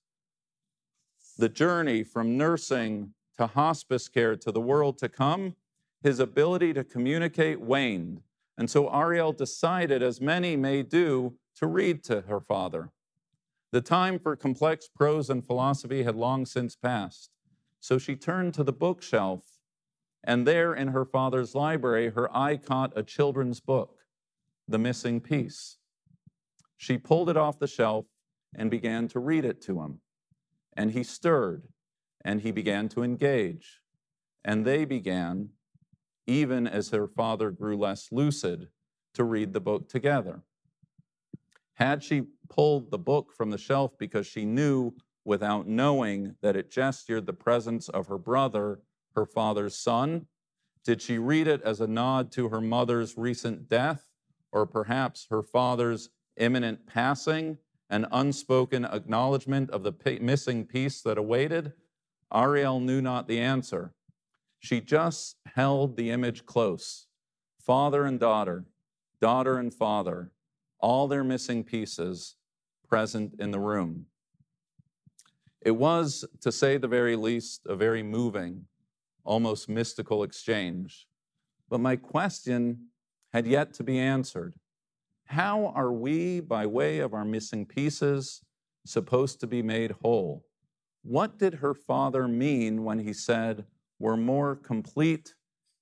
the 1.36 1.48
journey 1.48 2.02
from 2.02 2.36
nursing 2.36 3.14
to 3.38 3.46
hospice 3.46 4.08
care 4.08 4.36
to 4.36 4.52
the 4.52 4.60
world 4.60 4.98
to 4.98 5.08
come, 5.08 5.56
his 6.02 6.20
ability 6.20 6.72
to 6.74 6.84
communicate 6.84 7.60
waned. 7.60 8.22
And 8.58 8.68
so 8.68 8.88
Ariel 8.88 9.32
decided, 9.32 10.02
as 10.02 10.20
many 10.20 10.56
may 10.56 10.82
do, 10.82 11.34
to 11.56 11.66
read 11.66 12.04
to 12.04 12.22
her 12.22 12.40
father. 12.40 12.90
The 13.70 13.80
time 13.80 14.18
for 14.18 14.36
complex 14.36 14.88
prose 14.88 15.30
and 15.30 15.44
philosophy 15.44 16.02
had 16.02 16.16
long 16.16 16.44
since 16.44 16.76
passed. 16.76 17.30
So 17.80 17.98
she 17.98 18.14
turned 18.14 18.54
to 18.54 18.62
the 18.62 18.72
bookshelf, 18.72 19.58
and 20.22 20.46
there 20.46 20.74
in 20.74 20.88
her 20.88 21.04
father's 21.04 21.54
library, 21.54 22.10
her 22.10 22.34
eye 22.36 22.58
caught 22.58 22.96
a 22.96 23.02
children's 23.02 23.60
book, 23.60 24.00
The 24.68 24.78
Missing 24.78 25.22
Piece. 25.22 25.78
She 26.76 26.98
pulled 26.98 27.30
it 27.30 27.36
off 27.36 27.58
the 27.58 27.66
shelf 27.66 28.06
and 28.54 28.70
began 28.70 29.08
to 29.08 29.18
read 29.18 29.44
it 29.44 29.62
to 29.62 29.80
him. 29.80 30.00
And 30.76 30.92
he 30.92 31.02
stirred 31.02 31.68
and 32.24 32.40
he 32.40 32.50
began 32.50 32.88
to 32.90 33.02
engage. 33.02 33.80
And 34.44 34.64
they 34.64 34.84
began, 34.84 35.50
even 36.26 36.66
as 36.66 36.90
her 36.90 37.06
father 37.06 37.50
grew 37.50 37.76
less 37.76 38.10
lucid, 38.12 38.68
to 39.14 39.24
read 39.24 39.52
the 39.52 39.60
book 39.60 39.88
together. 39.88 40.42
Had 41.74 42.02
she 42.02 42.22
pulled 42.48 42.90
the 42.90 42.98
book 42.98 43.32
from 43.36 43.50
the 43.50 43.58
shelf 43.58 43.92
because 43.98 44.26
she 44.26 44.44
knew 44.44 44.94
without 45.24 45.66
knowing 45.66 46.36
that 46.40 46.56
it 46.56 46.70
gestured 46.70 47.26
the 47.26 47.32
presence 47.32 47.88
of 47.88 48.06
her 48.06 48.18
brother, 48.18 48.80
her 49.14 49.26
father's 49.26 49.76
son? 49.76 50.26
Did 50.84 51.00
she 51.00 51.18
read 51.18 51.46
it 51.46 51.62
as 51.62 51.80
a 51.80 51.86
nod 51.86 52.32
to 52.32 52.48
her 52.48 52.60
mother's 52.60 53.16
recent 53.16 53.68
death, 53.68 54.08
or 54.50 54.66
perhaps 54.66 55.26
her 55.30 55.42
father's 55.42 56.10
imminent 56.36 56.86
passing, 56.86 57.58
an 57.92 58.06
unspoken 58.10 58.86
acknowledgement 58.86 59.70
of 59.70 59.82
the 59.82 59.92
missing 60.20 60.64
piece 60.64 61.02
that 61.02 61.18
awaited? 61.18 61.74
Ariel 62.34 62.80
knew 62.80 63.02
not 63.02 63.28
the 63.28 63.38
answer. 63.38 63.92
She 64.58 64.80
just 64.80 65.36
held 65.54 65.96
the 65.96 66.10
image 66.10 66.46
close 66.46 67.06
father 67.60 68.06
and 68.06 68.18
daughter, 68.18 68.64
daughter 69.20 69.58
and 69.58 69.72
father, 69.72 70.32
all 70.80 71.06
their 71.06 71.22
missing 71.22 71.62
pieces 71.62 72.34
present 72.88 73.34
in 73.38 73.52
the 73.52 73.60
room. 73.60 74.06
It 75.60 75.70
was, 75.72 76.24
to 76.40 76.50
say 76.50 76.76
the 76.76 76.88
very 76.88 77.14
least, 77.14 77.60
a 77.66 77.76
very 77.76 78.02
moving, 78.02 78.64
almost 79.22 79.68
mystical 79.68 80.24
exchange. 80.24 81.06
But 81.68 81.78
my 81.78 81.94
question 81.94 82.88
had 83.32 83.46
yet 83.46 83.72
to 83.74 83.84
be 83.84 83.98
answered. 83.98 84.54
How 85.24 85.72
are 85.74 85.92
we, 85.92 86.40
by 86.40 86.66
way 86.66 86.98
of 86.98 87.14
our 87.14 87.24
missing 87.24 87.66
pieces, 87.66 88.42
supposed 88.84 89.40
to 89.40 89.46
be 89.46 89.62
made 89.62 89.92
whole? 90.02 90.44
What 91.02 91.38
did 91.38 91.54
her 91.54 91.74
father 91.74 92.28
mean 92.28 92.84
when 92.84 92.98
he 92.98 93.12
said, 93.12 93.64
We're 93.98 94.16
more 94.16 94.54
complete 94.56 95.34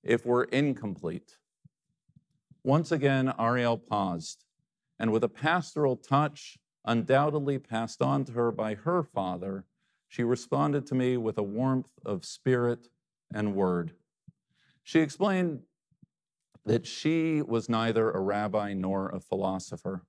if 0.03 0.25
we're 0.25 0.45
incomplete? 0.45 1.37
Once 2.63 2.91
again, 2.91 3.33
Ariel 3.39 3.77
paused, 3.77 4.45
and 4.99 5.11
with 5.11 5.23
a 5.23 5.29
pastoral 5.29 5.95
touch, 5.95 6.57
undoubtedly 6.85 7.59
passed 7.59 8.01
on 8.01 8.23
to 8.25 8.31
her 8.33 8.51
by 8.51 8.75
her 8.75 9.03
father, 9.03 9.65
she 10.07 10.23
responded 10.23 10.85
to 10.87 10.95
me 10.95 11.17
with 11.17 11.37
a 11.37 11.43
warmth 11.43 11.91
of 12.05 12.25
spirit 12.25 12.87
and 13.33 13.55
word. 13.55 13.93
She 14.83 14.99
explained 14.99 15.61
that 16.65 16.85
she 16.85 17.41
was 17.41 17.69
neither 17.69 18.11
a 18.11 18.19
rabbi 18.19 18.73
nor 18.73 19.09
a 19.09 19.19
philosopher, 19.19 20.03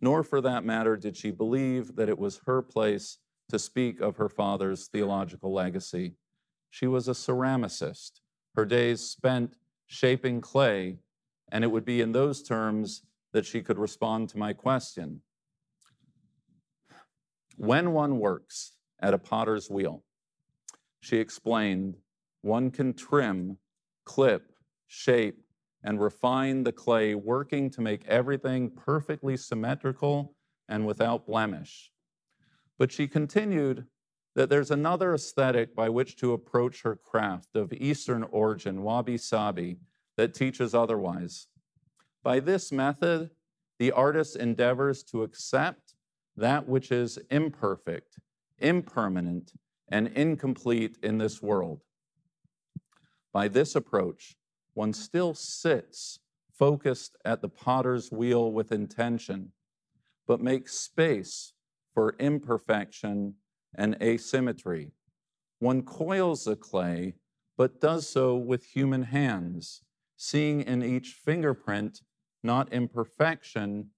nor 0.00 0.22
for 0.22 0.40
that 0.40 0.64
matter 0.64 0.96
did 0.96 1.16
she 1.16 1.30
believe 1.30 1.96
that 1.96 2.08
it 2.08 2.18
was 2.18 2.40
her 2.46 2.62
place 2.62 3.18
to 3.48 3.58
speak 3.58 4.00
of 4.00 4.16
her 4.16 4.28
father's 4.28 4.88
theological 4.88 5.52
legacy. 5.52 6.14
She 6.70 6.86
was 6.86 7.08
a 7.08 7.12
ceramicist, 7.12 8.20
her 8.54 8.64
days 8.64 9.00
spent 9.00 9.56
shaping 9.86 10.40
clay, 10.40 10.98
and 11.50 11.64
it 11.64 11.70
would 11.70 11.84
be 11.84 12.00
in 12.00 12.12
those 12.12 12.42
terms 12.42 13.02
that 13.32 13.44
she 13.44 13.60
could 13.60 13.78
respond 13.78 14.28
to 14.30 14.38
my 14.38 14.52
question. 14.52 15.20
When 17.56 17.92
one 17.92 18.18
works 18.18 18.72
at 19.00 19.14
a 19.14 19.18
potter's 19.18 19.68
wheel, 19.68 20.02
she 21.00 21.18
explained, 21.18 21.96
one 22.40 22.70
can 22.70 22.94
trim, 22.94 23.58
clip, 24.04 24.52
shape, 24.86 25.41
and 25.84 26.00
refine 26.00 26.64
the 26.64 26.72
clay, 26.72 27.14
working 27.14 27.70
to 27.70 27.80
make 27.80 28.06
everything 28.06 28.70
perfectly 28.70 29.36
symmetrical 29.36 30.34
and 30.68 30.86
without 30.86 31.26
blemish. 31.26 31.90
But 32.78 32.92
she 32.92 33.08
continued 33.08 33.86
that 34.34 34.48
there's 34.48 34.70
another 34.70 35.14
aesthetic 35.14 35.74
by 35.74 35.88
which 35.88 36.16
to 36.16 36.32
approach 36.32 36.82
her 36.82 36.96
craft 36.96 37.54
of 37.54 37.72
Eastern 37.72 38.22
origin, 38.24 38.82
wabi 38.82 39.18
sabi, 39.18 39.78
that 40.16 40.34
teaches 40.34 40.74
otherwise. 40.74 41.48
By 42.22 42.40
this 42.40 42.72
method, 42.72 43.30
the 43.78 43.92
artist 43.92 44.36
endeavors 44.36 45.02
to 45.04 45.22
accept 45.22 45.94
that 46.36 46.68
which 46.68 46.92
is 46.92 47.18
imperfect, 47.30 48.18
impermanent, 48.58 49.52
and 49.88 50.08
incomplete 50.08 50.96
in 51.02 51.18
this 51.18 51.42
world. 51.42 51.80
By 53.32 53.48
this 53.48 53.74
approach, 53.74 54.36
one 54.74 54.92
still 54.92 55.34
sits 55.34 56.18
focused 56.52 57.16
at 57.24 57.40
the 57.40 57.48
potter's 57.48 58.12
wheel 58.12 58.52
with 58.52 58.72
intention, 58.72 59.52
but 60.26 60.40
makes 60.40 60.74
space 60.74 61.52
for 61.94 62.14
imperfection 62.18 63.34
and 63.74 63.96
asymmetry. 64.00 64.92
One 65.58 65.82
coils 65.82 66.44
the 66.44 66.56
clay, 66.56 67.14
but 67.56 67.80
does 67.80 68.08
so 68.08 68.36
with 68.36 68.64
human 68.64 69.02
hands, 69.02 69.82
seeing 70.16 70.62
in 70.62 70.82
each 70.82 71.18
fingerprint 71.24 72.00
not 72.42 72.72
imperfection, 72.72 73.90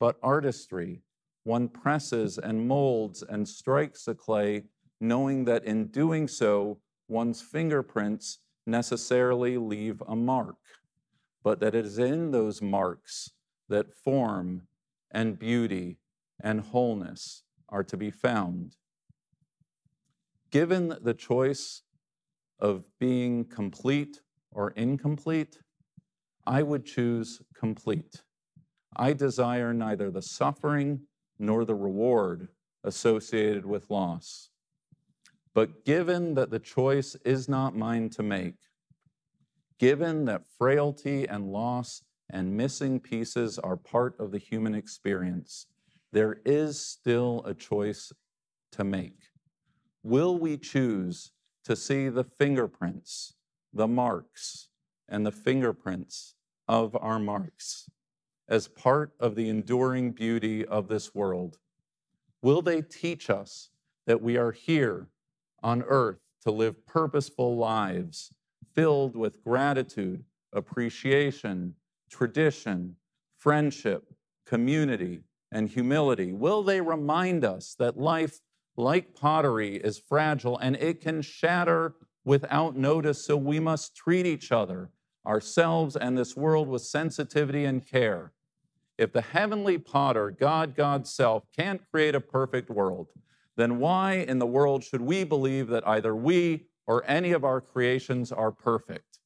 but 0.00 0.16
artistry. 0.22 1.02
One 1.44 1.68
presses 1.68 2.38
and 2.38 2.66
molds 2.66 3.22
and 3.22 3.48
strikes 3.48 4.04
the 4.04 4.14
clay, 4.14 4.64
knowing 5.00 5.44
that 5.44 5.64
in 5.64 5.86
doing 5.88 6.28
so, 6.28 6.80
one's 7.08 7.42
fingerprints 7.42 8.38
necessarily 8.66 9.56
leave 9.56 10.02
a 10.06 10.16
mark, 10.16 10.56
but 11.42 11.60
that 11.60 11.74
it 11.74 11.84
is 11.84 11.98
in 11.98 12.30
those 12.30 12.62
marks 12.62 13.30
that 13.68 13.94
form 13.94 14.62
and 15.10 15.38
beauty 15.38 15.98
and 16.42 16.60
wholeness 16.60 17.42
are 17.68 17.84
to 17.84 17.96
be 17.96 18.10
found. 18.10 18.76
Given 20.50 20.96
the 21.00 21.14
choice 21.14 21.82
of 22.58 22.86
being 22.98 23.44
complete 23.44 24.20
or 24.50 24.70
incomplete, 24.70 25.58
I 26.46 26.62
would 26.62 26.84
choose 26.84 27.40
complete. 27.54 28.22
I 28.94 29.14
desire 29.14 29.72
neither 29.72 30.10
the 30.10 30.22
suffering 30.22 31.00
nor 31.38 31.64
the 31.64 31.74
reward 31.74 32.48
associated 32.84 33.64
with 33.64 33.90
loss. 33.90 34.50
But 35.54 35.84
given 35.84 36.34
that 36.34 36.50
the 36.50 36.58
choice 36.58 37.14
is 37.24 37.48
not 37.48 37.76
mine 37.76 38.08
to 38.10 38.22
make, 38.22 38.54
given 39.78 40.24
that 40.24 40.46
frailty 40.58 41.28
and 41.28 41.52
loss 41.52 42.02
and 42.30 42.56
missing 42.56 43.00
pieces 43.00 43.58
are 43.58 43.76
part 43.76 44.18
of 44.18 44.30
the 44.30 44.38
human 44.38 44.74
experience, 44.74 45.66
there 46.12 46.40
is 46.44 46.80
still 46.80 47.42
a 47.44 47.54
choice 47.54 48.12
to 48.72 48.84
make. 48.84 49.18
Will 50.02 50.38
we 50.38 50.56
choose 50.56 51.32
to 51.64 51.76
see 51.76 52.08
the 52.08 52.24
fingerprints, 52.24 53.34
the 53.72 53.86
marks, 53.86 54.68
and 55.08 55.26
the 55.26 55.32
fingerprints 55.32 56.34
of 56.66 56.96
our 56.96 57.18
marks 57.18 57.90
as 58.48 58.68
part 58.68 59.12
of 59.20 59.34
the 59.34 59.48
enduring 59.48 60.12
beauty 60.12 60.64
of 60.64 60.88
this 60.88 61.14
world? 61.14 61.58
Will 62.40 62.62
they 62.62 62.82
teach 62.82 63.30
us 63.30 63.70
that 64.06 64.20
we 64.20 64.36
are 64.36 64.52
here 64.52 65.08
on 65.62 65.82
earth 65.82 66.18
to 66.42 66.50
live 66.50 66.86
purposeful 66.86 67.56
lives 67.56 68.32
filled 68.74 69.16
with 69.16 69.42
gratitude, 69.44 70.24
appreciation, 70.52 71.74
tradition, 72.10 72.96
friendship, 73.38 74.04
community, 74.46 75.20
and 75.50 75.68
humility? 75.68 76.32
Will 76.32 76.62
they 76.62 76.80
remind 76.80 77.44
us 77.44 77.74
that 77.78 77.98
life, 77.98 78.40
like 78.76 79.14
pottery, 79.14 79.76
is 79.76 79.98
fragile 79.98 80.58
and 80.58 80.76
it 80.76 81.00
can 81.00 81.22
shatter 81.22 81.94
without 82.24 82.76
notice, 82.76 83.24
so 83.24 83.36
we 83.36 83.60
must 83.60 83.96
treat 83.96 84.26
each 84.26 84.52
other, 84.52 84.90
ourselves, 85.26 85.96
and 85.96 86.16
this 86.16 86.36
world 86.36 86.68
with 86.68 86.82
sensitivity 86.82 87.64
and 87.64 87.86
care? 87.86 88.32
If 88.98 89.12
the 89.12 89.22
heavenly 89.22 89.78
potter, 89.78 90.30
God, 90.30 90.76
God's 90.76 91.12
self, 91.12 91.44
can't 91.56 91.82
create 91.90 92.14
a 92.14 92.20
perfect 92.20 92.70
world, 92.70 93.08
then 93.56 93.78
why 93.78 94.14
in 94.14 94.38
the 94.38 94.46
world 94.46 94.82
should 94.82 95.02
we 95.02 95.24
believe 95.24 95.68
that 95.68 95.86
either 95.86 96.14
we 96.16 96.66
or 96.86 97.04
any 97.06 97.32
of 97.32 97.44
our 97.44 97.60
creations 97.60 98.32
are 98.32 98.50
perfect? 98.50 99.18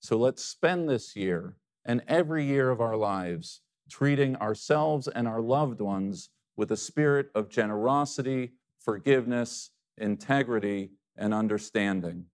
So 0.00 0.16
let's 0.16 0.44
spend 0.44 0.88
this 0.88 1.14
year 1.14 1.56
and 1.84 2.02
every 2.08 2.44
year 2.44 2.70
of 2.70 2.80
our 2.80 2.96
lives 2.96 3.60
treating 3.88 4.36
ourselves 4.36 5.06
and 5.06 5.28
our 5.28 5.40
loved 5.40 5.80
ones 5.80 6.30
with 6.56 6.72
a 6.72 6.76
spirit 6.76 7.30
of 7.34 7.48
generosity, 7.48 8.52
forgiveness, 8.78 9.70
integrity, 9.98 10.90
and 11.16 11.32
understanding. 11.32 12.26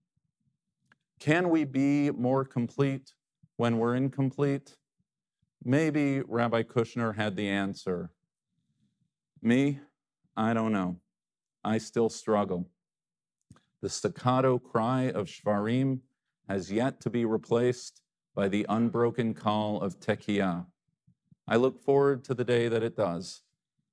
Can 1.19 1.51
we 1.51 1.65
be 1.65 2.11
more 2.11 2.45
complete 2.45 3.13
when 3.57 3.79
we're 3.79 3.97
incomplete? 3.97 4.77
Maybe 5.65 6.21
Rabbi 6.21 6.63
Kushner 6.63 7.17
had 7.17 7.37
the 7.37 7.49
answer. 7.49 8.13
Me, 9.43 9.81
I 10.37 10.55
don't 10.55 10.73
know. 10.73 11.01
I 11.65 11.79
still 11.79 12.09
struggle. 12.09 12.69
The 13.81 13.89
staccato 13.89 14.59
cry 14.59 15.05
of 15.11 15.27
Shvarim 15.27 16.01
has 16.49 16.73
yet 16.73 17.01
to 17.03 17.11
be 17.11 17.25
replaced 17.25 18.01
by 18.35 18.49
the 18.49 18.67
unbroken 18.69 19.35
call 19.35 19.81
of 19.81 20.01
Tekiyah. 20.01 20.67
I 21.47 21.57
look 21.57 21.83
forward 21.83 22.25
to 22.25 22.35
the 22.35 22.45
day 22.45 22.69
that 22.69 22.83
it 22.83 22.97
does. 22.97 23.43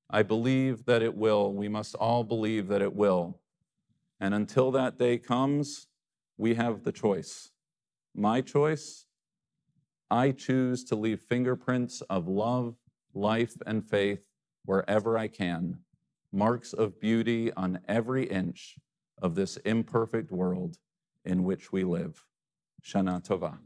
I 0.09 0.23
believe 0.23 0.85
that 0.85 1.01
it 1.01 1.15
will. 1.15 1.53
We 1.53 1.67
must 1.67 1.95
all 1.95 2.23
believe 2.23 2.67
that 2.67 2.81
it 2.81 2.95
will. 2.95 3.39
And 4.19 4.33
until 4.33 4.71
that 4.71 4.97
day 4.97 5.17
comes, 5.17 5.87
we 6.37 6.55
have 6.55 6.83
the 6.83 6.91
choice. 6.91 7.51
My 8.13 8.41
choice 8.41 9.05
I 10.11 10.31
choose 10.31 10.83
to 10.85 10.95
leave 10.95 11.21
fingerprints 11.21 12.01
of 12.01 12.27
love, 12.27 12.75
life, 13.13 13.55
and 13.65 13.83
faith 13.83 14.21
wherever 14.63 15.17
I 15.17 15.27
can 15.27 15.79
marks 16.31 16.73
of 16.73 16.99
beauty 16.99 17.51
on 17.53 17.79
every 17.87 18.25
inch 18.25 18.77
of 19.21 19.35
this 19.35 19.57
imperfect 19.57 20.31
world 20.31 20.77
in 21.23 21.43
which 21.43 21.71
we 21.71 21.83
live. 21.83 22.25
Shana 22.83 23.25
Tova. 23.25 23.57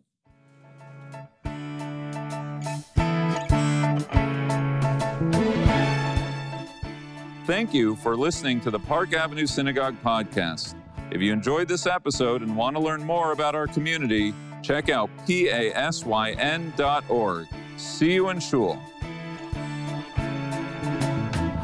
Thank 7.46 7.74
you 7.74 7.96
for 7.96 8.16
listening 8.16 8.62
to 8.62 8.70
the 8.70 8.78
Park 8.78 9.14
Avenue 9.14 9.48
Synagogue 9.48 9.96
podcast. 10.04 10.76
If 11.12 11.22
you 11.22 11.34
enjoyed 11.34 11.68
this 11.68 11.88
episode 11.88 12.44
and 12.44 12.56
want 12.56 12.76
to 12.76 12.82
learn 12.82 13.04
more 13.04 13.32
about 13.32 13.56
our 13.56 13.66
community, 13.66 14.34
check 14.62 14.90
out 14.90 15.10
pasyn.org. 15.26 17.48
See 17.78 18.14
you 18.14 18.30
in 18.30 18.40
Shul. 18.40 18.80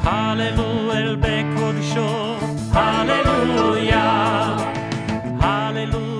Hallelujah, 0.06 1.16
Hallelujah, 2.72 4.06
Hallelujah. 5.40 6.15